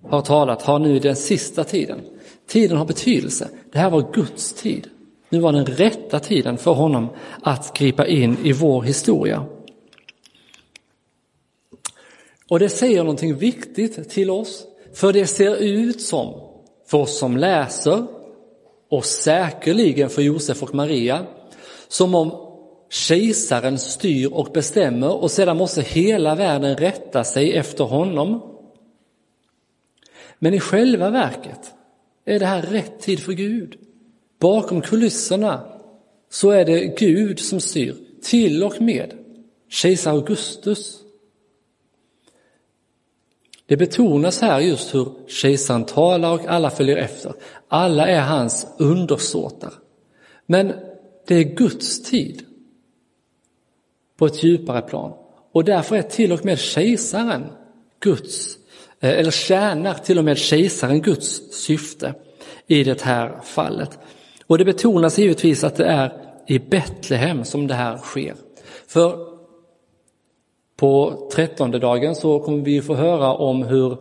har 0.03 0.21
talat, 0.21 0.63
har 0.63 0.79
nu 0.79 0.99
den 0.99 1.17
sista 1.17 1.65
tiden. 1.65 2.01
Tiden 2.47 2.77
har 2.77 2.85
betydelse. 2.85 3.49
Det 3.73 3.79
här 3.79 3.91
var 3.91 4.13
Guds 4.13 4.53
tid. 4.53 4.89
Nu 5.29 5.39
var 5.39 5.53
den 5.53 5.67
rätta 5.67 6.21
tiden 6.21 6.59
för 6.59 6.73
honom 6.73 7.09
att 7.43 7.79
gripa 7.79 8.07
in 8.07 8.37
i 8.43 8.53
vår 8.53 8.83
historia. 8.83 9.47
Och 12.49 12.59
det 12.59 12.69
säger 12.69 12.99
någonting 12.99 13.37
viktigt 13.37 14.11
till 14.11 14.31
oss, 14.31 14.65
för 14.95 15.13
det 15.13 15.27
ser 15.27 15.57
ut 15.57 16.01
som, 16.01 16.35
för 16.87 16.99
oss 16.99 17.19
som 17.19 17.37
läser 17.37 18.07
och 18.91 19.05
säkerligen 19.05 20.11
för 20.11 20.23
Josef 20.23 20.63
och 20.63 20.75
Maria, 20.75 21.27
som 21.89 22.15
om 22.15 22.46
kejsaren 22.97 23.79
styr 23.79 24.33
och 24.33 24.53
bestämmer 24.53 25.11
och 25.23 25.31
sedan 25.31 25.57
måste 25.57 25.83
hela 25.83 26.35
världen 26.35 26.77
rätta 26.77 27.25
sig 27.25 27.57
efter 27.57 27.85
honom. 27.85 28.57
Men 30.39 30.55
i 30.55 30.61
själva 30.61 31.11
verket 31.11 31.73
är 32.25 32.39
det 32.39 32.47
här 32.47 32.63
rätt 32.63 33.01
tid 33.01 33.21
för 33.21 33.33
Gud. 33.33 33.77
Bakom 34.41 34.81
kulisserna 34.81 35.81
så 36.31 36.51
är 36.51 36.65
det 36.65 36.99
Gud 36.99 37.41
som 37.41 37.61
styr, 37.61 37.97
till 38.23 38.65
och 38.65 38.81
med 38.81 39.13
kejsar 39.69 40.11
Augustus. 40.11 41.01
Det 43.67 43.77
betonas 43.77 44.41
här 44.41 44.61
just 44.61 44.95
hur 44.95 45.29
kejsaren 45.29 45.85
talar 45.85 46.33
och 46.33 46.47
alla 46.47 46.71
följer 46.71 46.97
efter. 46.97 47.33
Alla 47.69 48.09
är 48.09 48.21
hans 48.21 48.67
undersåtar. 48.79 49.73
Men 50.47 50.73
det 51.27 51.35
är 51.35 51.45
Guds 51.45 52.03
tid 52.03 52.46
på 54.17 54.27
ett 54.27 54.43
djupare 54.43 54.83
plan. 54.83 55.13
Och 55.53 55.65
därför 55.65 55.97
är 55.97 56.03
till 56.03 56.33
och 56.33 56.45
med 56.45 56.59
kejsaren 56.59 57.47
Guds, 58.01 58.57
eh, 59.01 59.11
eller 59.11 59.31
tjänar 59.31 59.95
till 59.95 60.19
och 60.19 60.25
med 60.25 60.39
kejsaren 60.39 61.03
Guds 61.03 61.53
syfte 61.53 62.15
i 62.67 62.85
det 62.85 63.03
här 63.03 63.41
fallet. 63.45 63.99
Och 64.47 64.59
det 64.59 64.65
betonas 64.65 65.19
givetvis 65.19 65.65
att 65.65 65.77
det 65.77 65.85
är 65.85 66.13
i 66.47 66.59
Betlehem 66.59 67.45
som 67.45 67.67
det 67.67 67.75
här 67.75 67.99
sker. 67.99 68.35
För 68.87 69.37
på 70.77 71.23
trettonde 71.33 71.79
dagen 71.79 72.15
så 72.15 72.39
kommer 72.39 72.65
vi 72.65 72.83
få 72.83 72.95
höra 72.95 73.35
om 73.35 73.63
hur 73.63 73.93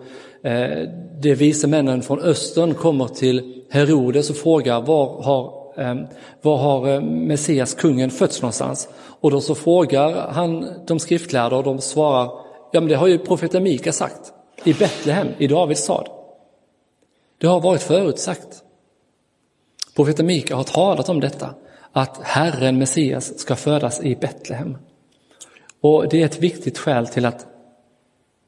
eh, 0.43 0.89
de 1.21 1.35
vise 1.35 1.67
männen 1.67 2.01
från 2.01 2.19
östern 2.19 2.73
kommer 2.73 3.07
till 3.07 3.63
Herodes 3.69 4.29
och 4.29 4.35
frågar 4.35 4.81
var 4.81 5.23
har 5.23 5.54
Ehm, 5.77 6.07
var 6.41 6.57
har 6.57 6.89
eh, 6.89 7.01
Messias, 7.01 7.73
kungen, 7.73 8.11
fötts 8.11 8.41
någonstans? 8.41 8.89
Och 9.19 9.31
då 9.31 9.41
så 9.41 9.55
frågar 9.55 10.31
han 10.31 10.69
de 10.85 10.99
skriftlärda 10.99 11.55
och 11.55 11.63
de 11.63 11.81
svarar, 11.81 12.31
ja 12.71 12.79
men 12.81 12.87
det 12.87 12.95
har 12.95 13.07
ju 13.07 13.17
profeten 13.17 13.63
Mika 13.63 13.91
sagt, 13.91 14.33
i 14.63 14.73
Betlehem, 14.73 15.27
i 15.37 15.47
Davids 15.47 15.81
stad. 15.81 16.09
Det 17.37 17.47
har 17.47 17.61
varit 17.61 17.81
förutsagt. 17.81 18.63
Profeten 19.95 20.25
Mika 20.25 20.55
har 20.55 20.63
talat 20.63 21.09
om 21.09 21.19
detta, 21.19 21.49
att 21.91 22.19
Herren 22.23 22.77
Messias 22.77 23.39
ska 23.39 23.55
födas 23.55 24.01
i 24.01 24.15
Betlehem. 24.15 24.77
Och 25.81 26.09
det 26.09 26.21
är 26.21 26.25
ett 26.25 26.39
viktigt 26.39 26.77
skäl 26.77 27.07
till 27.07 27.25
att 27.25 27.47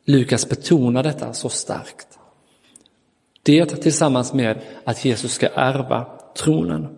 Lukas 0.06 0.50
betonar 0.50 1.04
detta 1.04 1.34
så 1.34 1.50
starkt. 1.50 2.08
Det 3.44 3.66
tillsammans 3.66 4.34
med 4.34 4.62
att 4.84 5.06
Jesus 5.06 5.34
ska 5.34 5.48
ärva 5.48 6.06
tronen. 6.38 6.97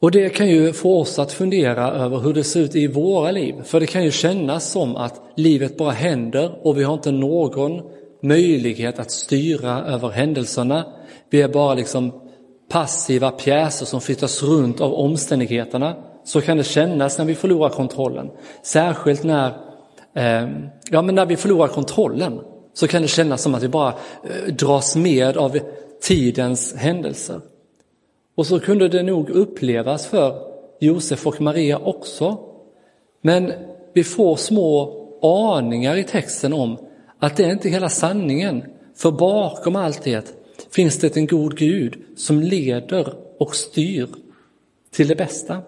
Och 0.00 0.10
det 0.10 0.28
kan 0.28 0.48
ju 0.48 0.72
få 0.72 1.00
oss 1.00 1.18
att 1.18 1.32
fundera 1.32 1.90
över 1.90 2.18
hur 2.18 2.34
det 2.34 2.44
ser 2.44 2.60
ut 2.60 2.76
i 2.76 2.86
våra 2.86 3.30
liv. 3.30 3.54
För 3.64 3.80
det 3.80 3.86
kan 3.86 4.04
ju 4.04 4.10
kännas 4.10 4.70
som 4.70 4.96
att 4.96 5.22
livet 5.36 5.76
bara 5.76 5.90
händer 5.90 6.58
och 6.62 6.78
vi 6.78 6.84
har 6.84 6.94
inte 6.94 7.10
någon 7.10 7.82
möjlighet 8.22 8.98
att 8.98 9.10
styra 9.10 9.84
över 9.84 10.08
händelserna. 10.08 10.84
Vi 11.30 11.42
är 11.42 11.48
bara 11.48 11.74
liksom 11.74 12.12
passiva 12.70 13.30
pjäser 13.30 13.86
som 13.86 14.00
flyttas 14.00 14.42
runt 14.42 14.80
av 14.80 14.94
omständigheterna. 14.94 15.96
Så 16.24 16.40
kan 16.40 16.56
det 16.56 16.64
kännas 16.64 17.18
när 17.18 17.24
vi 17.24 17.34
förlorar 17.34 17.70
kontrollen. 17.70 18.30
Särskilt 18.62 19.24
när, 19.24 19.46
eh, 20.14 20.48
ja, 20.90 21.02
men 21.02 21.14
när 21.14 21.26
vi 21.26 21.36
förlorar 21.36 21.68
kontrollen 21.68 22.40
så 22.74 22.88
kan 22.88 23.02
det 23.02 23.08
kännas 23.08 23.42
som 23.42 23.54
att 23.54 23.62
vi 23.62 23.68
bara 23.68 23.88
eh, 23.88 24.54
dras 24.54 24.96
med 24.96 25.36
av 25.36 25.58
tidens 26.02 26.74
händelser. 26.74 27.40
Och 28.38 28.46
så 28.46 28.60
kunde 28.60 28.88
det 28.88 29.02
nog 29.02 29.30
upplevas 29.30 30.06
för 30.06 30.42
Josef 30.80 31.26
och 31.26 31.40
Maria 31.40 31.78
också. 31.78 32.38
Men 33.22 33.52
vi 33.92 34.04
får 34.04 34.36
små 34.36 34.94
aningar 35.22 35.96
i 35.96 36.04
texten 36.04 36.52
om 36.52 36.78
att 37.18 37.36
det 37.36 37.44
är 37.44 37.50
inte 37.50 37.68
hela 37.68 37.88
sanningen. 37.88 38.62
För 38.96 39.10
bakom 39.10 39.76
allt 39.76 40.02
det 40.02 40.34
finns 40.70 40.98
det 40.98 41.16
en 41.16 41.26
god 41.26 41.58
Gud 41.58 41.96
som 42.16 42.40
leder 42.40 43.14
och 43.38 43.56
styr 43.56 44.08
till 44.90 45.08
det 45.08 45.16
bästa. 45.16 45.62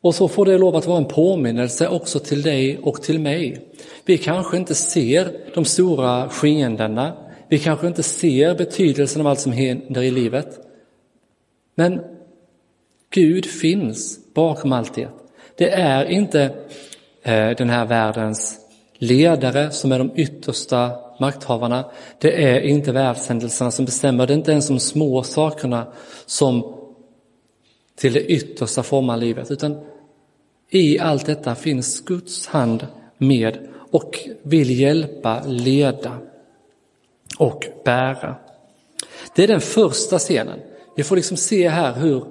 Och 0.00 0.14
så 0.14 0.28
får 0.28 0.46
det 0.46 0.58
lov 0.58 0.76
att 0.76 0.86
vara 0.86 0.98
en 0.98 1.04
påminnelse 1.04 1.88
också 1.88 2.18
till 2.18 2.42
dig 2.42 2.78
och 2.82 3.02
till 3.02 3.20
mig. 3.20 3.66
Vi 4.04 4.18
kanske 4.18 4.56
inte 4.56 4.74
ser 4.74 5.32
de 5.54 5.64
stora 5.64 6.28
skeendena, 6.28 7.12
vi 7.48 7.58
kanske 7.58 7.86
inte 7.86 8.02
ser 8.02 8.54
betydelsen 8.54 9.20
av 9.20 9.26
allt 9.26 9.40
som 9.40 9.52
händer 9.52 10.02
i 10.02 10.10
livet. 10.10 10.66
Men 11.74 12.00
Gud 13.10 13.46
finns 13.46 14.18
bakom 14.34 14.72
allt 14.72 14.94
det. 14.94 15.08
Det 15.56 15.70
är 15.70 16.04
inte 16.04 16.42
eh, 17.22 17.50
den 17.50 17.70
här 17.70 17.86
världens 17.86 18.58
ledare 18.94 19.70
som 19.70 19.92
är 19.92 19.98
de 19.98 20.10
yttersta 20.14 20.92
makthavarna. 21.20 21.84
Det 22.18 22.44
är 22.44 22.60
inte 22.60 22.92
världshändelserna 22.92 23.70
som 23.70 23.84
bestämmer, 23.84 24.26
det 24.26 24.32
är 24.32 24.36
inte 24.36 24.52
ens 24.52 24.68
de 24.68 24.80
små 24.80 25.22
sakerna 25.22 25.86
som 26.26 26.76
till 27.96 28.12
det 28.12 28.24
yttersta 28.24 28.82
formar 28.82 29.16
livet, 29.16 29.50
utan 29.50 29.80
i 30.70 30.98
allt 30.98 31.26
detta 31.26 31.54
finns 31.54 32.00
Guds 32.00 32.46
hand 32.46 32.86
med 33.18 33.58
och 33.90 34.28
vill 34.42 34.80
hjälpa, 34.80 35.42
leda 35.46 36.18
och 37.38 37.66
bära. 37.84 38.34
Det 39.34 39.44
är 39.44 39.48
den 39.48 39.60
första 39.60 40.18
scenen. 40.18 40.60
Vi 41.00 41.04
får 41.04 41.16
liksom 41.16 41.36
se 41.36 41.68
här 41.68 41.94
hur 41.94 42.24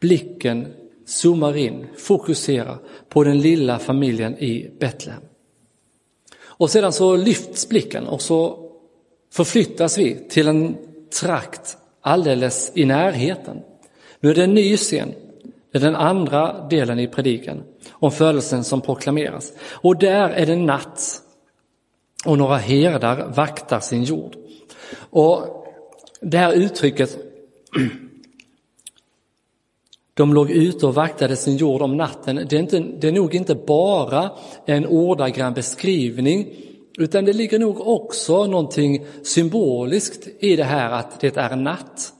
blicken 0.00 0.74
zoomar 1.06 1.56
in, 1.56 1.86
fokuserar 1.96 2.78
på 3.08 3.24
den 3.24 3.40
lilla 3.40 3.78
familjen 3.78 4.38
i 4.38 4.70
Betlehem. 4.80 5.22
Och 6.44 6.70
sedan 6.70 6.92
så 6.92 7.16
lyfts 7.16 7.68
blicken 7.68 8.06
och 8.06 8.22
så 8.22 8.70
förflyttas 9.32 9.98
vi 9.98 10.28
till 10.28 10.48
en 10.48 10.76
trakt 11.20 11.76
alldeles 12.00 12.72
i 12.74 12.84
närheten. 12.84 13.60
Nu 14.20 14.30
är 14.30 14.34
det 14.34 14.44
en 14.44 14.54
ny 14.54 14.76
scen. 14.76 15.14
Det 15.72 15.78
är 15.78 15.82
den 15.82 15.96
andra 15.96 16.68
delen 16.68 16.98
i 16.98 17.08
predikan 17.08 17.62
om 17.90 18.12
födelsen 18.12 18.64
som 18.64 18.80
proklameras. 18.80 19.52
Och 19.60 19.98
där 19.98 20.28
är 20.28 20.46
det 20.46 20.56
natt 20.56 21.22
och 22.26 22.38
några 22.38 22.56
herdar 22.56 23.32
vaktar 23.36 23.80
sin 23.80 24.02
jord. 24.02 24.36
Och 24.96 25.59
det 26.20 26.38
här 26.38 26.52
uttrycket, 26.52 27.18
de 30.14 30.34
låg 30.34 30.50
ute 30.50 30.86
och 30.86 30.94
vaktade 30.94 31.36
sin 31.36 31.56
jord 31.56 31.82
om 31.82 31.96
natten, 31.96 32.46
det 32.48 32.56
är, 32.56 32.60
inte, 32.60 32.78
det 32.78 33.08
är 33.08 33.12
nog 33.12 33.34
inte 33.34 33.54
bara 33.54 34.30
en 34.66 34.86
ordagrann 34.86 35.54
beskrivning, 35.54 36.48
utan 36.98 37.24
det 37.24 37.32
ligger 37.32 37.58
nog 37.58 37.88
också 37.88 38.46
någonting 38.46 39.06
symboliskt 39.22 40.28
i 40.38 40.56
det 40.56 40.64
här 40.64 40.90
att 40.90 41.20
det 41.20 41.36
är 41.36 41.56
natt. 41.56 42.12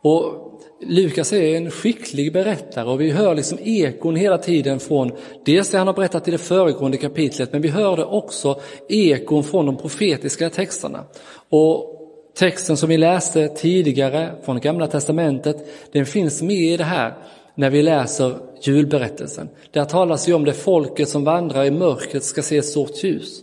Och 0.00 0.52
Lukas 0.80 1.32
är 1.32 1.56
en 1.56 1.70
skicklig 1.70 2.32
berättare 2.32 2.88
och 2.88 3.00
vi 3.00 3.10
hör 3.10 3.34
liksom 3.34 3.58
ekon 3.60 4.16
hela 4.16 4.38
tiden 4.38 4.80
från 4.80 5.12
dels 5.44 5.70
det 5.70 5.78
han 5.78 5.86
har 5.86 5.94
berättat 5.94 6.28
i 6.28 6.30
det 6.30 6.38
föregående 6.38 6.96
kapitlet, 6.96 7.52
men 7.52 7.62
vi 7.62 7.68
hörde 7.68 8.04
också 8.04 8.60
ekon 8.88 9.44
från 9.44 9.66
de 9.66 9.76
profetiska 9.76 10.50
texterna. 10.50 11.04
Och 11.48 12.01
texten 12.34 12.76
som 12.76 12.88
vi 12.88 12.98
läste 12.98 13.48
tidigare 13.48 14.34
från 14.42 14.60
Gamla 14.60 14.86
Testamentet, 14.86 15.56
den 15.92 16.06
finns 16.06 16.42
med 16.42 16.56
i 16.56 16.76
det 16.76 16.84
här 16.84 17.14
när 17.54 17.70
vi 17.70 17.82
läser 17.82 18.38
julberättelsen. 18.62 19.48
Där 19.70 19.84
talas 19.84 20.28
ju 20.28 20.34
om 20.34 20.44
det 20.44 20.52
folket 20.52 21.08
som 21.08 21.24
vandrar 21.24 21.64
i 21.64 21.70
mörkret 21.70 22.24
ska 22.24 22.42
se 22.42 22.58
ett 22.58 22.64
stort 22.64 23.04
ljus. 23.04 23.40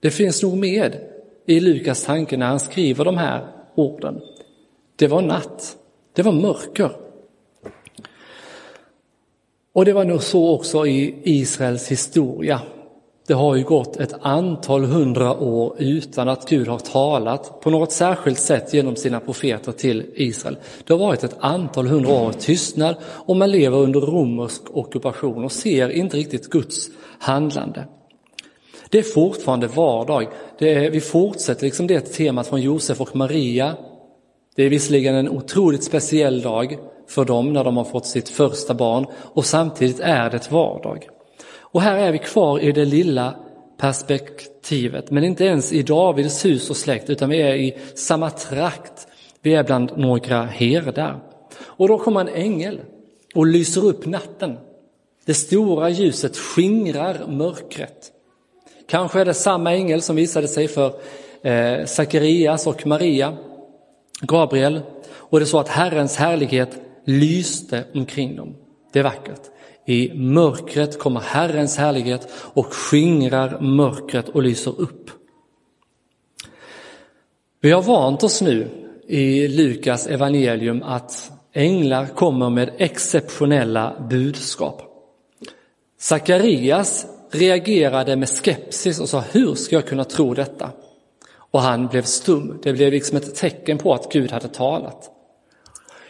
Det 0.00 0.10
finns 0.10 0.42
nog 0.42 0.56
med 0.56 0.96
i 1.46 1.60
Lukas 1.60 2.04
tanke 2.04 2.36
när 2.36 2.46
han 2.46 2.60
skriver 2.60 3.04
de 3.04 3.16
här 3.16 3.46
orden. 3.74 4.20
Det 4.96 5.06
var 5.06 5.22
natt. 5.22 5.76
Det 6.12 6.22
var 6.22 6.32
mörker. 6.32 6.90
Och 9.72 9.84
det 9.84 9.92
var 9.92 10.04
nog 10.04 10.22
så 10.22 10.54
också 10.54 10.86
i 10.86 11.14
Israels 11.22 11.88
historia. 11.88 12.60
Det 13.26 13.34
har 13.34 13.56
ju 13.56 13.64
gått 13.64 13.96
ett 13.96 14.14
antal 14.20 14.84
hundra 14.84 15.38
år 15.38 15.76
utan 15.78 16.28
att 16.28 16.48
Gud 16.48 16.68
har 16.68 16.78
talat 16.78 17.60
på 17.60 17.70
något 17.70 17.92
särskilt 17.92 18.38
sätt 18.38 18.74
genom 18.74 18.96
sina 18.96 19.20
profeter 19.20 19.72
till 19.72 20.06
Israel. 20.14 20.56
Det 20.86 20.92
har 20.92 20.98
varit 20.98 21.24
ett 21.24 21.36
antal 21.40 21.86
hundra 21.86 22.12
år 22.12 22.32
tystnad 22.32 22.96
och 23.04 23.36
man 23.36 23.50
lever 23.50 23.78
under 23.78 24.00
romersk 24.00 24.62
ockupation 24.70 25.44
och 25.44 25.52
ser 25.52 25.88
inte 25.88 26.16
riktigt 26.16 26.50
Guds 26.50 26.88
handlande. 27.18 27.84
Det 28.90 28.98
är 28.98 29.02
fortfarande 29.02 29.66
vardag. 29.66 30.28
Är, 30.58 30.90
vi 30.90 31.00
fortsätter 31.00 31.64
liksom 31.64 31.86
det 31.86 32.00
temat 32.00 32.46
från 32.46 32.60
Josef 32.60 33.00
och 33.00 33.16
Maria 33.16 33.76
det 34.56 34.62
är 34.62 34.68
visserligen 34.68 35.14
en 35.14 35.28
otroligt 35.28 35.84
speciell 35.84 36.42
dag 36.42 36.78
för 37.08 37.24
dem 37.24 37.52
när 37.52 37.64
de 37.64 37.76
har 37.76 37.84
fått 37.84 38.06
sitt 38.06 38.28
första 38.28 38.74
barn 38.74 39.06
och 39.14 39.46
samtidigt 39.46 40.00
är 40.00 40.30
det 40.30 40.50
vardag. 40.50 41.08
Och 41.72 41.82
här 41.82 41.98
är 41.98 42.12
vi 42.12 42.18
kvar 42.18 42.60
i 42.60 42.72
det 42.72 42.84
lilla 42.84 43.34
perspektivet, 43.78 45.10
men 45.10 45.24
inte 45.24 45.44
ens 45.44 45.72
i 45.72 45.82
Davids 45.82 46.44
hus 46.44 46.70
och 46.70 46.76
släkt, 46.76 47.10
utan 47.10 47.30
vi 47.30 47.42
är 47.42 47.54
i 47.54 47.78
samma 47.94 48.30
trakt. 48.30 49.06
Vi 49.42 49.54
är 49.54 49.64
bland 49.64 49.98
några 49.98 50.42
herdar. 50.44 51.20
Och 51.60 51.88
då 51.88 51.98
kommer 51.98 52.20
en 52.20 52.28
ängel 52.28 52.80
och 53.34 53.46
lyser 53.46 53.84
upp 53.84 54.06
natten. 54.06 54.58
Det 55.24 55.34
stora 55.34 55.90
ljuset 55.90 56.36
skingrar 56.36 57.26
mörkret. 57.28 58.12
Kanske 58.88 59.20
är 59.20 59.24
det 59.24 59.34
samma 59.34 59.74
ängel 59.74 60.02
som 60.02 60.16
visade 60.16 60.48
sig 60.48 60.68
för 60.68 60.94
eh, 61.42 61.84
Sakarias 61.84 62.66
och 62.66 62.86
Maria 62.86 63.36
Gabriel 64.20 64.80
och 65.10 65.40
det 65.40 65.46
så 65.46 65.58
att 65.58 65.68
Herrens 65.68 66.16
härlighet 66.16 66.76
lyste 67.04 67.84
omkring 67.94 68.36
dem. 68.36 68.54
Det 68.92 68.98
är 68.98 69.02
vackert. 69.02 69.40
I 69.86 70.14
mörkret 70.14 70.98
kommer 70.98 71.20
Herrens 71.20 71.76
härlighet 71.76 72.28
och 72.32 72.74
skingrar 72.74 73.60
mörkret 73.60 74.28
och 74.28 74.42
lyser 74.42 74.80
upp. 74.80 75.10
Vi 77.60 77.70
har 77.70 77.82
vant 77.82 78.22
oss 78.22 78.42
nu 78.42 78.68
i 79.08 79.48
Lukas 79.48 80.06
evangelium 80.06 80.82
att 80.82 81.32
änglar 81.52 82.06
kommer 82.06 82.50
med 82.50 82.70
exceptionella 82.78 84.06
budskap. 84.10 84.82
Sakarias 85.98 87.06
reagerade 87.30 88.16
med 88.16 88.28
skepsis 88.28 89.00
och 89.00 89.08
sa, 89.08 89.24
hur 89.32 89.54
ska 89.54 89.76
jag 89.76 89.86
kunna 89.86 90.04
tro 90.04 90.34
detta? 90.34 90.70
och 91.56 91.62
han 91.62 91.86
blev 91.86 92.02
stum. 92.02 92.58
Det 92.62 92.72
blev 92.72 92.92
liksom 92.92 93.16
ett 93.16 93.34
tecken 93.34 93.78
på 93.78 93.94
att 93.94 94.12
Gud 94.12 94.30
hade 94.30 94.48
talat. 94.48 95.10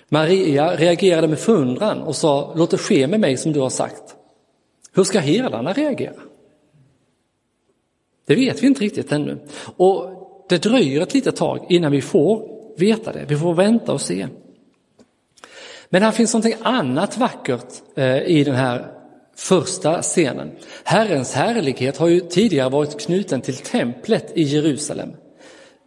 Maria 0.08 0.76
reagerade 0.76 1.28
med 1.28 1.38
förundran 1.38 2.02
och 2.02 2.16
sa, 2.16 2.52
låt 2.56 2.70
det 2.70 2.78
ske 2.78 3.06
med 3.06 3.20
mig 3.20 3.36
som 3.36 3.52
du 3.52 3.60
har 3.60 3.70
sagt. 3.70 4.02
Hur 4.92 5.04
ska 5.04 5.18
herdarna 5.18 5.72
reagera? 5.72 6.14
Det 8.26 8.34
vet 8.34 8.62
vi 8.62 8.66
inte 8.66 8.84
riktigt 8.84 9.12
ännu. 9.12 9.38
Och 9.76 10.10
det 10.48 10.62
dröjer 10.62 11.00
ett 11.00 11.14
litet 11.14 11.36
tag 11.36 11.66
innan 11.68 11.92
vi 11.92 12.02
får 12.02 12.48
veta 12.76 13.12
det. 13.12 13.24
Vi 13.28 13.36
får 13.36 13.54
vänta 13.54 13.92
och 13.92 14.00
se. 14.00 14.28
Men 15.88 16.02
här 16.02 16.12
finns 16.12 16.34
någonting 16.34 16.58
annat 16.62 17.18
vackert 17.18 17.66
eh, 17.94 18.22
i 18.22 18.44
den 18.44 18.54
här 18.54 18.92
första 19.36 20.02
scenen. 20.02 20.50
Herrens 20.84 21.34
härlighet 21.34 21.96
har 21.96 22.08
ju 22.08 22.20
tidigare 22.20 22.68
varit 22.68 23.00
knuten 23.00 23.40
till 23.40 23.56
templet 23.56 24.32
i 24.34 24.42
Jerusalem. 24.42 25.12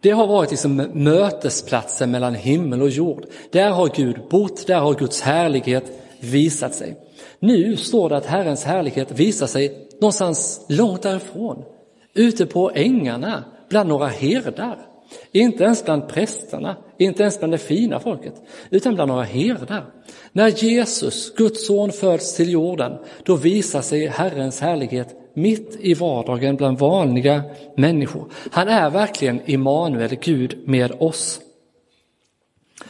Det 0.02 0.10
har 0.10 0.26
varit 0.26 0.50
liksom 0.50 0.76
mötesplatsen 0.92 2.10
mellan 2.10 2.34
himmel 2.34 2.82
och 2.82 2.90
jord. 2.90 3.24
Där 3.50 3.70
har 3.70 3.90
Gud 3.94 4.16
bott, 4.30 4.66
där 4.66 4.80
har 4.80 4.94
Guds 4.94 5.20
härlighet 5.20 5.84
visat 6.20 6.74
sig. 6.74 6.96
Nu 7.38 7.76
står 7.76 8.08
det 8.08 8.16
att 8.16 8.26
Herrens 8.26 8.64
härlighet 8.64 9.12
visar 9.12 9.46
sig 9.46 9.88
någonstans 10.00 10.66
långt 10.68 11.02
därifrån, 11.02 11.64
ute 12.14 12.46
på 12.46 12.70
ängarna, 12.74 13.44
bland 13.68 13.88
några 13.88 14.06
herdar. 14.06 14.78
Inte 15.32 15.64
ens 15.64 15.84
bland 15.84 16.08
prästerna, 16.08 16.76
inte 16.98 17.22
ens 17.22 17.38
bland 17.38 17.52
det 17.52 17.58
fina 17.58 18.00
folket, 18.00 18.34
utan 18.70 18.94
bland 18.94 19.08
några 19.08 19.24
herdar. 19.24 19.84
När 20.32 20.48
Jesus, 20.48 21.34
Guds 21.34 21.66
son, 21.66 21.92
föds 21.92 22.34
till 22.34 22.52
jorden, 22.52 22.92
då 23.24 23.36
visar 23.36 23.82
sig 23.82 24.06
Herrens 24.06 24.60
härlighet 24.60 25.16
mitt 25.34 25.76
i 25.80 25.94
vardagen 25.94 26.56
bland 26.56 26.78
vanliga 26.78 27.42
människor. 27.76 28.24
Han 28.50 28.68
är 28.68 28.90
verkligen 28.90 29.40
Immanuel, 29.46 30.16
Gud 30.20 30.58
med 30.64 30.92
oss. 30.98 31.40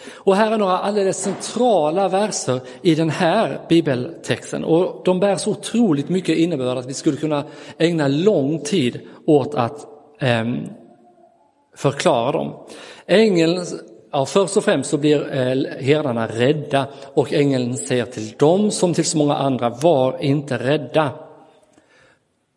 Och 0.09 0.37
här 0.37 0.53
är 0.53 0.59
några 0.59 0.79
alldeles 0.79 1.22
centrala 1.22 2.09
verser 2.09 2.61
i 2.83 2.94
den 2.94 3.11
här 3.11 3.61
bibeltexten 3.68 4.64
och 4.64 5.03
de 5.05 5.20
bär 5.20 5.37
så 5.37 5.50
otroligt 5.50 6.09
mycket 6.09 6.38
innebörd 6.38 6.79
att 6.79 6.87
vi 6.87 6.94
skulle 6.94 7.16
kunna 7.16 7.44
ägna 7.79 8.09
lång 8.09 8.59
tid 8.59 9.00
åt 9.26 9.55
att 9.55 9.87
eh, 10.20 10.44
förklara 11.76 12.33
dem. 12.33 12.55
Ängeln, 13.07 13.64
ja, 14.12 14.26
först 14.26 14.57
och 14.57 14.64
främst 14.64 14.90
så 14.90 14.98
blir 14.98 15.20
eh, 15.20 15.85
herdarna 15.85 16.26
rädda 16.26 16.87
och 17.14 17.33
ängeln 17.33 17.76
säger 17.76 18.05
till 18.05 18.35
dem 18.38 18.70
som 18.70 18.94
till 18.94 19.05
så 19.05 19.18
många 19.18 19.37
andra, 19.37 19.70
var 19.70 20.22
inte 20.22 20.59
rädda. 20.59 21.11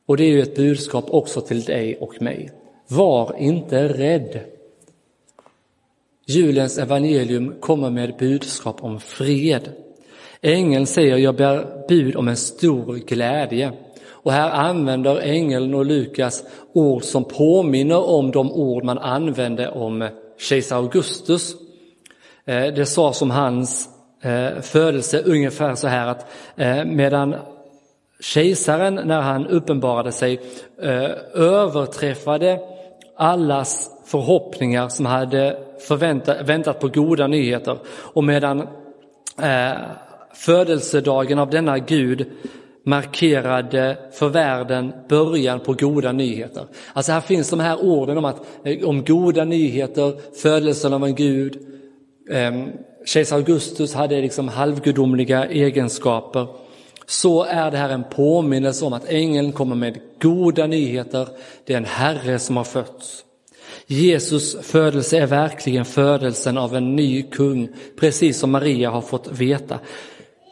Och 0.06 0.18
det 0.18 0.24
är 0.24 0.30
ju 0.30 0.42
ett 0.42 0.56
budskap 0.56 1.06
också 1.08 1.42
till 1.42 1.64
dig 1.64 1.98
och 1.98 2.22
mig. 2.22 2.52
Var 2.88 3.36
inte 3.40 3.88
rädd. 3.88 4.40
Julens 6.26 6.78
evangelium 6.78 7.56
kommer 7.60 7.90
med 7.90 8.18
budskap 8.20 8.84
om 8.84 9.00
fred. 9.00 9.70
Ängeln 10.42 10.88
säger, 10.88 11.18
jag 11.18 11.36
bär 11.36 11.86
bud 11.88 12.16
om 12.16 12.28
en 12.28 12.38
stor 12.38 12.96
glädje. 12.96 13.72
Och 14.06 14.32
här 14.32 14.50
använder 14.50 15.20
ängeln 15.20 15.74
och 15.74 15.86
Lukas 15.86 16.44
ord 16.74 17.04
som 17.04 17.24
påminner 17.24 18.10
om 18.10 18.32
de 18.32 18.52
ord 18.52 18.84
man 18.84 18.98
använde 18.98 19.70
om 19.70 20.10
kejsar 20.38 20.76
Augustus. 20.78 21.56
Eh, 22.46 22.66
det 22.66 22.86
sa 22.86 23.14
som 23.14 23.32
hans 23.32 23.90
eh, 24.22 24.62
födelse 24.62 25.22
ungefär 25.26 25.76
så 25.76 25.88
här 25.88 26.08
att 26.08 26.32
eh, 26.56 26.86
medan 26.86 27.36
kejsaren 28.24 29.00
när 29.06 29.22
han 29.22 29.48
uppenbarade 29.48 30.12
sig 30.12 30.40
eh, 30.82 31.12
överträffade 31.34 32.60
allas 33.18 33.90
förhoppningar 34.06 34.90
som 34.90 35.06
hade 35.06 35.58
förväntat, 35.88 36.50
väntat 36.50 36.80
på 36.80 36.88
goda 36.88 37.28
nyheter 37.28 37.78
och 37.88 38.24
medan 38.24 38.60
eh, 39.42 39.72
födelsedagen 40.34 41.40
av 41.40 41.50
denna 41.50 41.80
Gud 41.80 42.26
markerade 42.86 43.98
för 44.12 44.30
världen 44.30 44.94
början 45.10 45.60
på 45.60 45.74
goda 45.74 46.12
nyheter. 46.12 46.66
Alltså 46.94 47.12
här 47.12 47.22
finns 47.22 47.50
de 47.50 47.60
här 47.60 47.84
orden 47.84 48.18
om, 48.18 48.26
att, 48.26 48.42
eh, 48.64 48.90
om 48.90 49.04
goda 49.04 49.46
nyheter, 49.46 50.36
födelsen 50.42 50.94
av 50.94 51.04
en 51.04 51.16
Gud. 51.16 51.58
Eh, 52.30 52.64
Kejsar 53.06 53.36
Augustus 53.36 53.94
hade 53.94 54.22
liksom 54.22 54.48
halvgudomliga 54.48 55.46
egenskaper. 55.46 56.48
Så 57.06 57.44
är 57.44 57.72
det 57.72 57.78
här 57.78 57.90
en 57.90 58.04
påminnelse 58.04 58.86
om 58.86 58.94
att 58.94 59.06
ängeln 59.06 59.52
kommer 59.52 59.76
med 59.76 60.00
goda 60.22 60.68
nyheter. 60.68 61.28
Det 61.66 61.74
är 61.74 61.78
en 61.78 61.86
Herre 61.86 62.40
som 62.40 62.58
har 62.58 62.64
fötts. 62.64 63.26
Jesus 63.88 64.58
födelse 64.62 65.18
är 65.18 65.28
verkligen 65.28 65.86
födelsen 65.86 66.58
av 66.58 66.76
en 66.76 66.96
ny 66.96 67.24
kung, 67.24 67.70
precis 68.00 68.40
som 68.40 68.52
Maria 68.52 68.90
har 68.90 69.02
fått 69.02 69.32
veta. 69.32 69.80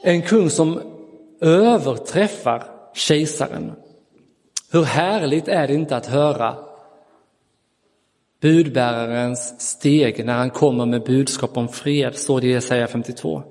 En 0.04 0.22
kung 0.22 0.50
som 0.50 0.82
överträffar 1.42 2.64
kejsaren. 2.94 3.72
Hur 4.72 4.84
härligt 4.84 5.48
är 5.48 5.68
det 5.68 5.74
inte 5.74 5.96
att 5.96 6.06
höra 6.06 6.56
budbärarens 8.42 9.62
steg 9.62 10.26
när 10.26 10.34
han 10.34 10.50
kommer 10.50 10.86
med 10.86 11.04
budskap 11.04 11.58
om 11.58 11.68
fred, 11.68 12.16
står 12.16 12.42
det 12.42 12.48
i 12.48 12.52
Jesaja 12.52 12.88
52. 12.88 13.44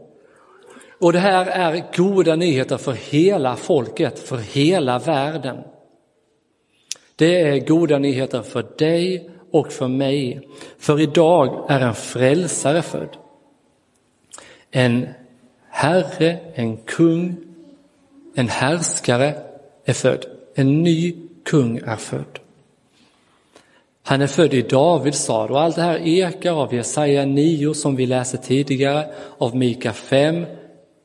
Och 1.01 1.13
det 1.13 1.19
här 1.19 1.47
är 1.47 1.85
goda 1.97 2.37
nyheter 2.37 2.77
för 2.77 2.93
hela 2.93 3.57
folket, 3.57 4.19
för 4.19 4.37
hela 4.37 4.99
världen. 4.99 5.57
Det 7.17 7.41
är 7.41 7.67
goda 7.67 7.99
nyheter 7.99 8.43
för 8.43 8.67
dig 8.79 9.31
och 9.51 9.73
för 9.73 9.89
mig. 9.89 10.49
För 10.79 11.01
idag 11.01 11.67
är 11.69 11.81
en 11.81 11.95
frälsare 11.95 12.83
född. 12.83 13.17
En 14.71 15.09
herre, 15.69 16.39
en 16.55 16.77
kung, 16.77 17.37
en 18.35 18.49
härskare 18.49 19.35
är 19.85 19.93
född. 19.93 20.25
En 20.55 20.83
ny 20.83 21.17
kung 21.45 21.79
är 21.79 21.97
född. 21.97 22.39
Han 24.03 24.23
är 24.23 24.27
född 24.27 24.55
i 24.55 24.63
Davids 24.63 25.19
stad 25.19 25.51
och 25.51 25.61
allt 25.61 25.77
det 25.77 25.83
här 25.83 25.99
ekar 25.99 26.53
av 26.53 26.75
Jesaja 26.75 27.25
9 27.25 27.75
som 27.75 27.97
vi 27.97 28.07
läste 28.07 28.37
tidigare, 28.37 29.07
av 29.39 29.57
Mika 29.57 29.93
5, 29.93 30.47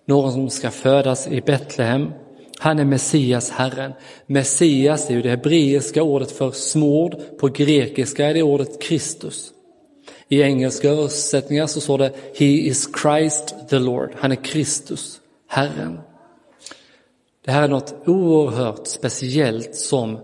någon 0.05 0.31
som 0.31 0.49
ska 0.49 0.71
födas 0.71 1.27
i 1.27 1.41
Betlehem. 1.41 2.11
Han 2.59 2.79
är 2.79 2.85
Messias, 2.85 3.49
Herren. 3.49 3.93
Messias 4.25 5.09
är 5.09 5.13
ju 5.13 5.21
det 5.21 5.29
hebreiska 5.29 6.03
ordet 6.03 6.31
för 6.31 6.51
smord, 6.51 7.15
på 7.39 7.47
grekiska 7.47 8.25
är 8.25 8.33
det 8.33 8.43
ordet 8.43 8.81
Kristus. 8.81 9.51
I 10.27 10.41
engelska 10.41 10.89
översättningar 10.89 11.67
så 11.67 11.81
står 11.81 11.97
det 11.97 12.11
He 12.35 12.45
is 12.45 12.89
Christ 13.01 13.55
the 13.69 13.79
Lord, 13.79 14.11
han 14.15 14.31
är 14.31 14.35
Kristus, 14.35 15.19
Herren. 15.47 15.99
Det 17.45 17.51
här 17.51 17.63
är 17.63 17.67
något 17.67 17.95
oerhört 18.05 18.87
speciellt 18.87 19.75
som 19.75 20.19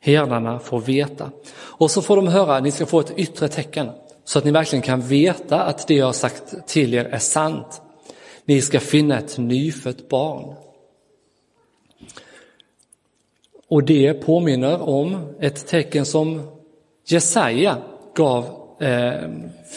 herdarna 0.00 0.58
får 0.58 0.80
veta. 0.80 1.30
Och 1.56 1.90
så 1.90 2.02
får 2.02 2.16
de 2.16 2.28
höra, 2.28 2.60
ni 2.60 2.70
ska 2.70 2.86
få 2.86 3.00
ett 3.00 3.18
yttre 3.18 3.48
tecken 3.48 3.90
så 4.24 4.38
att 4.38 4.44
ni 4.44 4.50
verkligen 4.50 4.82
kan 4.82 5.00
veta 5.00 5.62
att 5.62 5.88
det 5.88 5.94
jag 5.94 6.06
har 6.06 6.12
sagt 6.12 6.66
till 6.66 6.94
er 6.94 7.04
är 7.04 7.18
sant. 7.18 7.82
Ni 8.44 8.60
ska 8.60 8.80
finna 8.80 9.18
ett 9.18 9.38
nyfött 9.38 10.08
barn. 10.08 10.54
Och 13.68 13.84
det 13.84 14.14
påminner 14.14 14.82
om 14.82 15.34
ett 15.40 15.66
tecken 15.66 16.06
som 16.06 16.42
Jesaja 17.06 17.76
gav, 18.14 18.44
eh, 18.80 19.30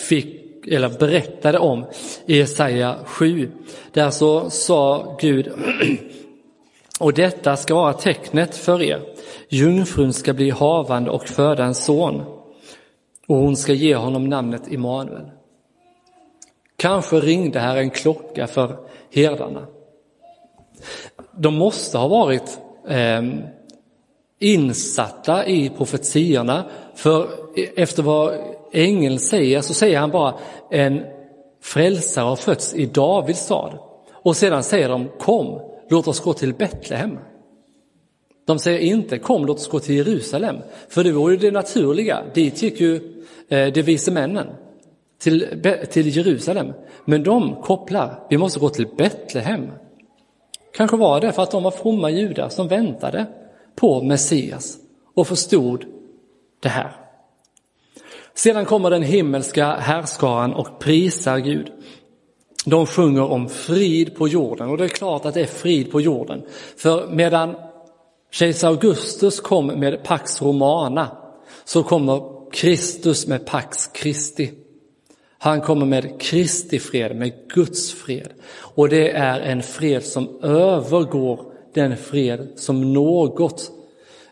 fick, 0.08 0.68
eller 0.68 0.90
berättade 0.90 1.60
om 1.60 1.86
i 2.26 2.38
Jesaja 2.38 2.96
7. 3.06 3.52
Där 3.92 4.10
så 4.10 4.50
sa 4.50 5.18
Gud, 5.20 5.52
och 7.00 7.14
detta 7.14 7.56
ska 7.56 7.76
vara 7.76 7.94
tecknet 7.94 8.56
för 8.56 8.82
er. 8.82 9.02
Jungfrun 9.50 10.14
ska 10.14 10.34
bli 10.34 10.50
havande 10.50 11.12
och 11.12 11.28
föda 11.28 11.66
en 11.66 11.76
son 11.76 12.24
och 13.28 13.36
hon 13.36 13.56
ska 13.56 13.74
ge 13.74 13.96
honom 13.96 14.30
namnet 14.30 14.72
Immanuel. 14.72 15.32
Kanske 16.78 17.20
ringde 17.20 17.60
här 17.60 17.78
en 17.78 17.90
klocka 17.90 18.48
för 18.48 18.78
herdarna. 19.12 19.68
De 21.38 21.56
måste 21.56 21.98
ha 21.98 22.08
varit 22.08 22.60
eh, 22.88 23.22
insatta 24.40 25.46
i 25.46 25.70
profetiorna, 25.70 26.64
för 26.96 27.24
e-, 27.56 27.70
efter 27.76 28.04
vad 28.04 28.40
ängeln 28.72 29.20
säger 29.20 29.62
så 29.62 29.74
säger 29.74 30.00
han 30.00 30.12
bara 30.12 30.34
en 30.72 31.04
frälsare 31.62 32.26
har 32.26 32.36
fötts 32.36 32.74
i 32.74 32.86
Davids 32.86 33.40
stad. 33.40 33.78
Och 34.12 34.38
sedan 34.38 34.64
säger 34.64 34.90
de 34.90 35.10
kom, 35.20 35.62
låt 35.90 36.08
oss 36.08 36.20
gå 36.20 36.34
till 36.34 36.54
Betlehem. 36.54 37.18
De 38.46 38.60
säger 38.60 38.80
inte 38.80 39.18
kom, 39.18 39.46
låt 39.46 39.58
oss 39.58 39.68
gå 39.68 39.80
till 39.80 39.96
Jerusalem, 39.96 40.58
för 40.90 41.04
det 41.04 41.12
vore 41.12 41.38
det 41.38 41.52
naturliga. 41.52 42.24
Dit 42.34 42.62
gick 42.62 42.82
ju 42.82 43.24
eh, 43.50 43.68
de 43.68 43.82
vise 43.82 44.12
männen, 44.12 44.48
till, 45.20 45.60
till 45.92 46.16
Jerusalem. 46.18 46.74
Men 47.06 47.24
de 47.24 47.62
kopplar, 47.62 48.24
vi 48.30 48.38
måste 48.38 48.60
gå 48.60 48.70
till 48.70 48.88
Betlehem. 48.98 49.72
Kanske 50.74 50.98
var 50.98 51.22
det 51.22 51.32
för 51.32 51.44
att 51.44 51.52
de 51.52 51.64
var 51.64 51.72
fromma 51.72 52.10
judar 52.10 52.50
som 52.50 52.68
väntade 52.68 53.26
på 53.76 54.04
Messias 54.04 54.78
och 55.14 55.28
förstod 55.28 55.86
det 56.60 56.70
här. 56.70 56.96
Sedan 58.34 58.66
kommer 58.66 58.90
den 58.90 59.04
himmelska 59.04 59.76
härskaran 59.76 60.54
och 60.54 60.80
prisar 60.80 61.38
Gud. 61.38 61.72
De 62.66 62.86
sjunger 62.86 63.24
om 63.24 63.50
frid 63.50 64.16
på 64.16 64.28
jorden 64.28 64.70
och 64.70 64.78
det 64.78 64.84
är 64.84 64.90
klart 64.90 65.26
att 65.26 65.34
det 65.34 65.42
är 65.42 65.46
frid 65.46 65.92
på 65.92 66.02
jorden. 66.02 66.42
För 66.78 67.08
medan 67.08 67.56
kejsar 68.32 68.68
Augustus 68.68 69.40
kom 69.40 69.68
med 69.68 70.04
Pax 70.04 70.42
Romana 70.42 71.18
så 71.66 71.84
kommer 71.84 72.22
Kristus 72.52 73.28
med 73.28 73.46
Pax 73.46 73.90
Christi. 74.02 74.52
Han 75.40 75.62
kommer 75.62 75.86
med 75.86 76.22
Kristi 76.22 76.80
fred, 76.80 77.16
med 77.16 77.34
Guds 77.54 77.94
fred. 77.94 78.30
Och 78.60 78.90
det 78.90 79.12
är 79.12 79.40
en 79.40 79.64
fred 79.64 80.04
som 80.04 80.40
övergår 80.44 81.40
den 81.74 81.98
fred 81.98 82.48
som 82.56 82.94
något 82.94 83.72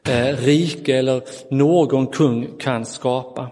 eh, 0.10 0.38
rike 0.38 0.98
eller 0.98 1.22
någon 1.50 2.08
kung 2.08 2.48
kan 2.60 2.86
skapa. 2.86 3.50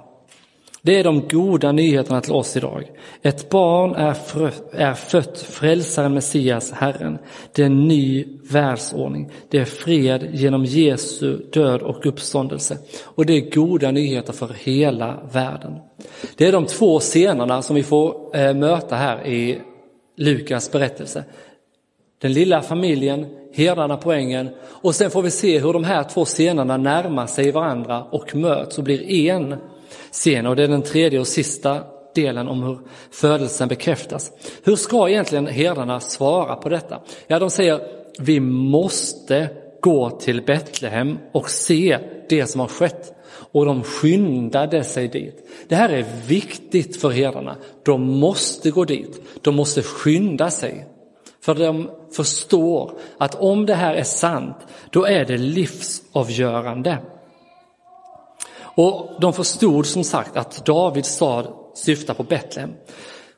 Det 0.85 0.99
är 0.99 1.03
de 1.03 1.27
goda 1.27 1.71
nyheterna 1.71 2.21
till 2.21 2.33
oss 2.33 2.57
idag. 2.57 2.91
Ett 3.21 3.49
barn 3.49 3.95
är, 3.95 4.13
frö, 4.13 4.51
är 4.71 4.93
fött, 4.93 5.39
frälsaren 5.39 6.13
Messias, 6.13 6.71
Herren. 6.71 7.17
Det 7.51 7.61
är 7.61 7.65
en 7.65 7.87
ny 7.87 8.25
världsordning. 8.51 9.31
Det 9.49 9.57
är 9.57 9.65
fred 9.65 10.29
genom 10.33 10.65
Jesu 10.65 11.37
död 11.37 11.81
och 11.81 12.05
uppståndelse. 12.05 12.77
Och 13.03 13.25
det 13.25 13.33
är 13.33 13.51
goda 13.51 13.91
nyheter 13.91 14.33
för 14.33 14.55
hela 14.63 15.19
världen. 15.33 15.79
Det 16.37 16.47
är 16.47 16.51
de 16.51 16.65
två 16.65 16.99
scenerna 16.99 17.61
som 17.61 17.75
vi 17.75 17.83
får 17.83 18.37
eh, 18.37 18.53
möta 18.53 18.95
här 18.95 19.27
i 19.27 19.61
Lukas 20.17 20.71
berättelse. 20.71 21.23
Den 22.21 22.33
lilla 22.33 22.61
familjen, 22.61 23.25
herdarna 23.53 23.97
på 23.97 24.11
ängen 24.11 24.49
och 24.65 24.95
sen 24.95 25.11
får 25.11 25.21
vi 25.21 25.31
se 25.31 25.59
hur 25.59 25.73
de 25.73 25.83
här 25.83 26.03
två 26.03 26.25
scenerna 26.25 26.77
närmar 26.77 27.27
sig 27.27 27.51
varandra 27.51 28.03
och 28.03 28.35
möts 28.35 28.77
och 28.77 28.83
blir 28.83 29.11
en 29.11 29.55
scen. 30.11 30.45
Och 30.45 30.55
det 30.55 30.63
är 30.63 30.67
den 30.67 30.81
tredje 30.81 31.19
och 31.19 31.27
sista 31.27 31.83
delen 32.15 32.47
om 32.47 32.63
hur 32.63 32.79
födelsen 33.11 33.67
bekräftas. 33.67 34.31
Hur 34.63 34.75
ska 34.75 35.09
egentligen 35.09 35.47
herdarna 35.47 35.99
svara 35.99 36.55
på 36.55 36.69
detta? 36.69 37.01
Ja, 37.27 37.39
de 37.39 37.49
säger 37.49 37.81
vi 38.19 38.39
måste 38.39 39.49
gå 39.81 40.09
till 40.09 40.41
Betlehem 40.41 41.17
och 41.31 41.49
se 41.49 41.99
det 42.29 42.47
som 42.47 42.59
har 42.59 42.67
skett. 42.67 43.13
Och 43.51 43.65
de 43.65 43.83
skyndade 43.83 44.83
sig 44.83 45.07
dit. 45.07 45.49
Det 45.67 45.75
här 45.75 45.89
är 45.89 46.05
viktigt 46.27 47.01
för 47.01 47.09
herdarna. 47.09 47.55
De 47.85 48.01
måste 48.01 48.71
gå 48.71 48.85
dit. 48.85 49.21
De 49.41 49.55
måste 49.55 49.81
skynda 49.81 50.49
sig. 50.49 50.85
För 51.41 51.55
de 51.55 51.89
förstår 52.15 52.91
att 53.17 53.35
om 53.35 53.65
det 53.65 53.75
här 53.75 53.93
är 53.93 54.03
sant, 54.03 54.55
då 54.89 55.05
är 55.05 55.25
det 55.25 55.37
livsavgörande. 55.37 56.97
Och 58.75 59.21
de 59.21 59.33
förstod 59.33 59.85
som 59.85 60.03
sagt 60.03 60.37
att 60.37 60.65
Davids 60.65 61.09
stad 61.09 61.47
syftar 61.75 62.13
på 62.13 62.23
Betlehem. 62.23 62.73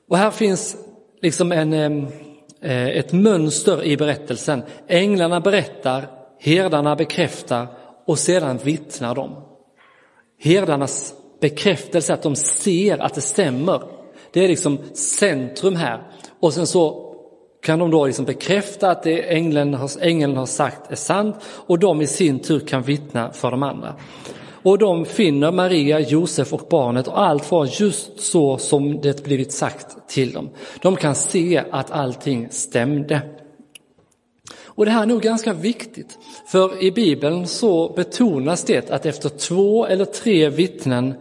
Och 0.09 0.17
här 0.17 0.31
finns 0.31 0.75
liksom 1.21 1.51
en, 1.51 1.73
eh, 2.61 2.87
ett 2.87 3.13
mönster 3.13 3.83
i 3.83 3.97
berättelsen. 3.97 4.63
Änglarna 4.87 5.39
berättar, 5.39 6.07
herdarna 6.39 6.95
bekräftar 6.95 7.67
och 8.05 8.19
sedan 8.19 8.59
vittnar 8.63 9.15
de. 9.15 9.35
Herdarnas 10.39 11.13
bekräftelse 11.41 12.13
att 12.13 12.23
de 12.23 12.35
ser 12.35 12.97
att 12.97 13.13
det 13.13 13.21
stämmer 13.21 13.81
Det 14.31 14.43
är 14.43 14.47
liksom 14.47 14.79
centrum 14.93 15.75
här. 15.75 16.01
Och 16.39 16.53
sen 16.53 16.67
så 16.67 17.13
kan 17.61 17.79
de 17.79 17.91
då 17.91 18.05
liksom 18.05 18.25
bekräfta 18.25 18.91
att 18.91 19.03
det 19.03 19.33
ängeln 19.33 19.73
har, 19.73 19.91
ängeln 20.01 20.37
har 20.37 20.45
sagt 20.45 20.91
är 20.91 20.95
sant 20.95 21.35
och 21.45 21.79
de 21.79 22.01
i 22.01 22.07
sin 22.07 22.39
tur 22.39 22.59
kan 22.59 22.81
vittna 22.81 23.31
för 23.31 23.51
de 23.51 23.63
andra. 23.63 23.95
Och 24.65 24.77
de 24.77 25.05
finner 25.05 25.51
Maria, 25.51 25.99
Josef 25.99 26.53
och 26.53 26.67
barnet 26.69 27.07
och 27.07 27.21
allt 27.21 27.51
var 27.51 27.69
just 27.81 28.19
så 28.19 28.57
som 28.57 29.01
det 29.01 29.23
blivit 29.23 29.51
sagt 29.51 30.07
till 30.07 30.31
dem. 30.31 30.49
De 30.81 30.95
kan 30.95 31.15
se 31.15 31.63
att 31.71 31.91
allting 31.91 32.47
stämde. 32.51 33.21
Och 34.63 34.85
det 34.85 34.91
här 34.91 35.01
är 35.01 35.05
nog 35.05 35.21
ganska 35.21 35.53
viktigt, 35.53 36.17
för 36.47 36.83
i 36.83 36.91
Bibeln 36.91 37.47
så 37.47 37.93
betonas 37.95 38.63
det 38.63 38.91
att 38.91 39.05
efter 39.05 39.29
två 39.29 39.85
eller 39.85 40.05
tre 40.05 40.49
vittnen 40.49 41.13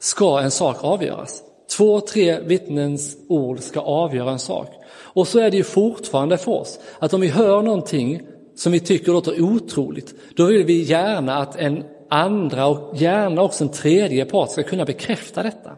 ska 0.00 0.40
en 0.40 0.50
sak 0.50 0.76
avgöras. 0.80 1.42
Två, 1.76 2.00
tre 2.00 2.40
vittnens 2.40 3.16
ord 3.28 3.60
ska 3.60 3.80
avgöra 3.80 4.30
en 4.30 4.38
sak. 4.38 4.68
Och 4.88 5.28
så 5.28 5.38
är 5.38 5.50
det 5.50 5.56
ju 5.56 5.64
fortfarande 5.64 6.38
för 6.38 6.52
oss, 6.52 6.78
att 6.98 7.14
om 7.14 7.20
vi 7.20 7.28
hör 7.28 7.62
någonting 7.62 8.20
som 8.56 8.72
vi 8.72 8.80
tycker 8.80 9.12
låter 9.12 9.42
otroligt, 9.42 10.14
då 10.36 10.46
vill 10.46 10.64
vi 10.64 10.82
gärna 10.82 11.36
att 11.36 11.56
en 11.56 11.84
andra 12.08 12.66
och 12.66 12.96
gärna 12.96 13.42
också 13.42 13.64
en 13.64 13.70
tredje 13.70 14.24
part 14.24 14.50
ska 14.50 14.62
kunna 14.62 14.84
bekräfta 14.84 15.42
detta. 15.42 15.76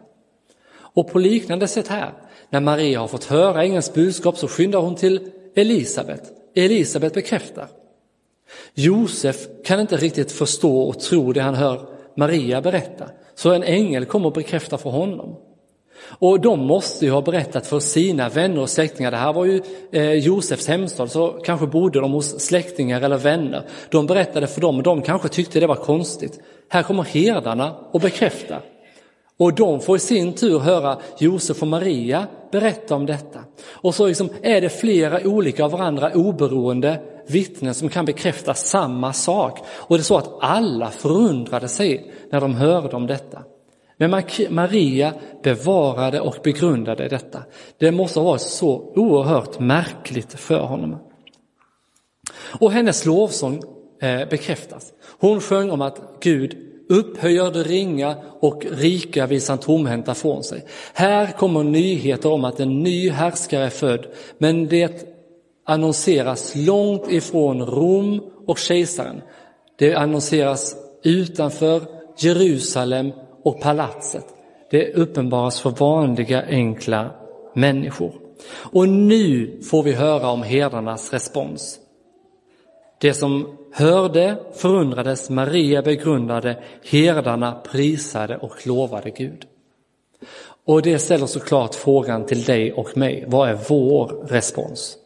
Och 0.71 1.11
på 1.11 1.19
liknande 1.19 1.67
sätt 1.67 1.87
här, 1.87 2.13
när 2.49 2.59
Maria 2.59 2.99
har 2.99 3.07
fått 3.07 3.23
höra 3.23 3.63
ängelns 3.63 3.93
budskap 3.93 4.37
så 4.37 4.47
skyndar 4.47 4.79
hon 4.79 4.95
till 4.95 5.31
Elisabet. 5.55 6.23
Elisabet 6.55 7.13
bekräftar. 7.13 7.67
Josef 8.73 9.47
kan 9.65 9.79
inte 9.79 9.97
riktigt 9.97 10.31
förstå 10.31 10.81
och 10.81 10.99
tro 10.99 11.33
det 11.33 11.41
han 11.41 11.55
hör 11.55 11.89
Maria 12.15 12.61
berätta, 12.61 13.05
så 13.35 13.53
en 13.53 13.63
ängel 13.63 14.05
kommer 14.05 14.27
och 14.27 14.33
bekräftar 14.33 14.77
för 14.77 14.89
honom. 14.89 15.35
Och 16.07 16.39
de 16.39 16.59
måste 16.59 17.05
ju 17.05 17.11
ha 17.11 17.21
berättat 17.21 17.67
för 17.67 17.79
sina 17.79 18.29
vänner 18.29 18.61
och 18.61 18.69
släktingar. 18.69 19.11
Det 19.11 19.17
här 19.17 19.33
var 19.33 19.45
ju 19.45 19.61
eh, 19.91 20.13
Josefs 20.13 20.67
hemstad, 20.67 21.11
så 21.11 21.27
kanske 21.27 21.67
bodde 21.67 21.99
de 21.99 22.11
hos 22.11 22.39
släktingar 22.39 23.01
eller 23.01 23.17
vänner. 23.17 23.63
De 23.89 24.05
berättade 24.05 24.47
för 24.47 24.61
dem 24.61 24.77
och 24.77 24.83
de 24.83 25.01
kanske 25.01 25.29
tyckte 25.29 25.59
det 25.59 25.67
var 25.67 25.75
konstigt. 25.75 26.39
Här 26.69 26.83
kommer 26.83 27.03
herdarna 27.03 27.75
och 27.91 28.01
bekräftar. 28.01 28.61
Och 29.37 29.53
de 29.53 29.81
får 29.81 29.95
i 29.95 29.99
sin 29.99 30.33
tur 30.33 30.59
höra 30.59 30.97
Josef 31.17 31.61
och 31.61 31.67
Maria 31.67 32.27
berätta 32.51 32.95
om 32.95 33.05
detta. 33.05 33.39
Och 33.71 33.95
så 33.95 34.07
liksom 34.07 34.29
är 34.41 34.61
det 34.61 34.69
flera 34.69 35.27
olika 35.27 35.65
av 35.65 35.71
varandra 35.71 36.11
oberoende 36.13 37.01
vittnen 37.27 37.73
som 37.73 37.89
kan 37.89 38.05
bekräfta 38.05 38.53
samma 38.53 39.13
sak. 39.13 39.59
Och 39.69 39.97
det 39.97 40.01
är 40.01 40.03
så 40.03 40.17
att 40.17 40.37
alla 40.39 40.89
förundrade 40.89 41.67
sig 41.67 42.11
när 42.31 42.41
de 42.41 42.55
hörde 42.55 42.95
om 42.95 43.07
detta. 43.07 43.43
Men 43.99 44.23
Maria 44.49 45.13
bevarade 45.43 46.19
och 46.19 46.35
begrundade 46.43 47.07
detta. 47.07 47.43
Det 47.77 47.91
måste 47.91 48.19
ha 48.19 48.25
varit 48.25 48.41
så 48.41 48.93
oerhört 48.95 49.59
märkligt 49.59 50.33
för 50.33 50.59
honom. 50.59 50.97
Och 52.59 52.71
hennes 52.71 53.05
lovsång 53.05 53.61
eh, 54.01 54.29
bekräftas. 54.29 54.93
Hon 55.19 55.41
sjöng 55.41 55.71
om 55.71 55.81
att 55.81 56.01
Gud 56.21 56.57
upphöjer 56.89 57.51
det 57.51 57.63
ringa 57.63 58.15
och 58.39 58.65
rika 58.71 59.27
visar 59.27 59.53
han 59.53 59.59
tomhänta 59.59 60.13
från 60.13 60.43
sig. 60.43 60.65
Här 60.93 61.31
kommer 61.31 61.63
nyheter 61.63 62.31
om 62.31 62.45
att 62.45 62.59
en 62.59 62.79
ny 62.79 63.09
härskare 63.09 63.65
är 63.65 63.69
född, 63.69 64.05
men 64.37 64.67
det 64.67 65.09
annonseras 65.65 66.55
långt 66.55 67.11
ifrån 67.11 67.65
Rom 67.65 68.21
och 68.47 68.57
kejsaren. 68.57 69.21
Det 69.77 69.95
annonseras 69.95 70.75
utanför 71.03 71.81
Jerusalem 72.17 73.11
och 73.43 73.61
palatset. 73.61 74.25
Det 74.71 74.93
uppenbaras 74.93 75.59
för 75.59 75.69
vanliga 75.69 76.45
enkla 76.45 77.11
människor. 77.53 78.13
Och 78.51 78.89
nu 78.89 79.59
får 79.61 79.83
vi 79.83 79.93
höra 79.93 80.29
om 80.29 80.43
herdarnas 80.43 81.13
respons. 81.13 81.79
Det 82.97 83.13
som 83.13 83.57
hörde 83.73 84.37
förundrades, 84.53 85.29
Maria 85.29 85.81
begrundade, 85.81 86.63
herdarna 86.83 87.51
prisade 87.71 88.37
och 88.37 88.67
lovade 88.67 89.09
Gud. 89.09 89.45
Och 90.65 90.81
det 90.81 90.99
ställer 90.99 91.25
såklart 91.25 91.75
frågan 91.75 92.25
till 92.25 92.43
dig 92.43 92.73
och 92.73 92.97
mig, 92.97 93.25
vad 93.27 93.49
är 93.49 93.59
vår 93.69 94.25
respons? 94.27 94.97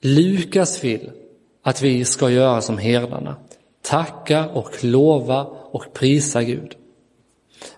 Lukas 0.00 0.84
vill 0.84 1.10
att 1.62 1.82
vi 1.82 2.04
ska 2.04 2.30
göra 2.30 2.60
som 2.60 2.78
herdarna, 2.78 3.36
tacka 3.86 4.48
och 4.48 4.84
lova 4.84 5.44
och 5.70 5.92
prisa 5.92 6.42
Gud. 6.42 6.76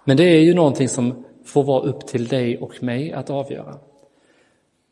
Men 0.05 0.17
det 0.17 0.25
är 0.25 0.41
ju 0.41 0.55
någonting 0.55 0.89
som 0.89 1.25
får 1.45 1.65
vara 1.65 1.83
upp 1.83 2.07
till 2.07 2.27
dig 2.27 2.59
och 2.59 2.83
mig 2.83 3.13
att 3.13 3.31
avgöra. 3.31 3.75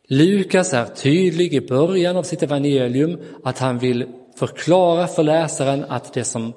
Lukas 0.08 0.74
är 0.74 0.84
tydlig 0.84 1.54
i 1.54 1.60
början 1.60 2.16
av 2.16 2.22
sitt 2.22 2.42
evangelium 2.42 3.20
att 3.44 3.58
han 3.58 3.78
vill 3.78 4.06
förklara 4.36 5.06
för 5.06 5.22
läsaren 5.22 5.84
att 5.88 6.12
det 6.12 6.24
som 6.24 6.52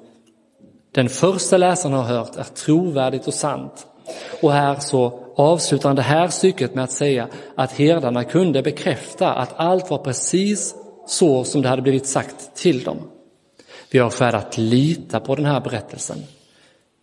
den 0.92 1.08
första 1.08 1.56
läsaren 1.56 1.94
har 1.94 2.02
hört 2.02 2.36
är 2.36 2.44
trovärdigt 2.44 3.26
och 3.26 3.34
sant. 3.34 3.86
Och 4.42 4.52
här 4.52 4.76
så 4.78 5.20
avslutar 5.36 5.88
han 5.88 5.96
det 5.96 6.02
här 6.02 6.28
stycket 6.28 6.74
med 6.74 6.84
att 6.84 6.92
säga 6.92 7.28
att 7.54 7.72
herdarna 7.72 8.24
kunde 8.24 8.62
bekräfta 8.62 9.32
att 9.32 9.52
allt 9.56 9.90
var 9.90 9.98
precis 9.98 10.74
så 11.06 11.44
som 11.44 11.62
det 11.62 11.68
hade 11.68 11.82
blivit 11.82 12.06
sagt 12.06 12.54
till 12.56 12.82
dem. 12.82 12.98
Vi 13.90 13.98
har 13.98 14.10
skäl 14.10 14.34
att 14.34 14.58
lita 14.58 15.20
på 15.20 15.34
den 15.34 15.44
här 15.44 15.60
berättelsen. 15.60 16.18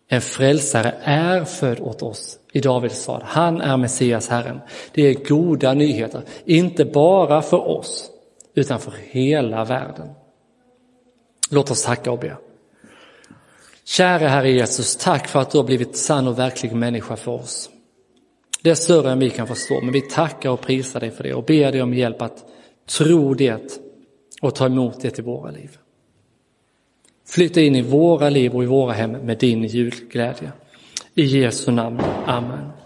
En 0.08 0.22
frälsare 0.22 0.96
är 1.04 1.44
född 1.44 1.80
åt 1.80 2.02
oss 2.02 2.40
i 2.52 2.60
Davids 2.60 2.96
stad. 2.96 3.22
Han 3.26 3.62
är 3.62 3.78
Messias, 3.78 4.30
Herren. 4.30 4.60
Det 4.94 5.02
är 5.02 5.14
goda 5.14 5.74
nyheter, 5.74 6.22
inte 6.46 6.86
bara 6.86 7.42
för 7.42 7.68
oss, 7.68 8.10
utan 8.56 8.80
för 8.80 8.94
hela 9.10 9.66
världen. 9.66 10.08
Låt 11.50 11.72
oss 11.72 11.84
tacka 11.84 12.12
och 12.12 12.20
be. 12.20 12.38
Kära 13.86 14.28
Herre 14.28 14.52
Jesus, 14.52 14.96
tack 14.96 15.28
för 15.28 15.40
att 15.40 15.52
du 15.52 15.58
har 15.58 15.66
blivit 15.66 15.98
sann 15.98 16.28
och 16.28 16.40
verklig 16.40 16.72
människa 16.72 17.16
för 17.16 17.32
oss. 17.32 17.70
Det 18.62 18.70
är 18.70 18.76
större 18.76 19.12
än 19.12 19.20
vi 19.20 19.30
kan 19.30 19.48
förstå, 19.48 19.82
men 19.82 19.94
vi 19.94 20.02
tackar 20.02 20.50
och 20.50 20.62
prisar 20.62 21.00
dig 21.00 21.12
för 21.12 21.24
det 21.24 21.34
och 21.34 21.44
ber 21.44 21.72
dig 21.72 21.82
om 21.82 21.94
hjälp 21.94 22.22
att 22.22 22.46
tro 22.86 23.34
det 23.34 23.80
och 24.42 24.56
ta 24.56 24.66
emot 24.66 25.02
det 25.02 25.20
i 25.20 25.22
våra 25.22 25.52
liv. 25.52 25.78
Flytta 27.30 27.62
in 27.62 27.76
i 27.76 27.82
våra 27.82 28.30
liv 28.30 28.56
och 28.56 28.64
i 28.64 28.66
våra 28.66 28.94
hem 28.94 29.12
med 29.12 29.38
din 29.38 29.64
julglädje. 29.64 30.52
I 31.16 31.24
Jesu 31.24 31.72
namn. 31.72 32.00
Amen. 32.26 32.77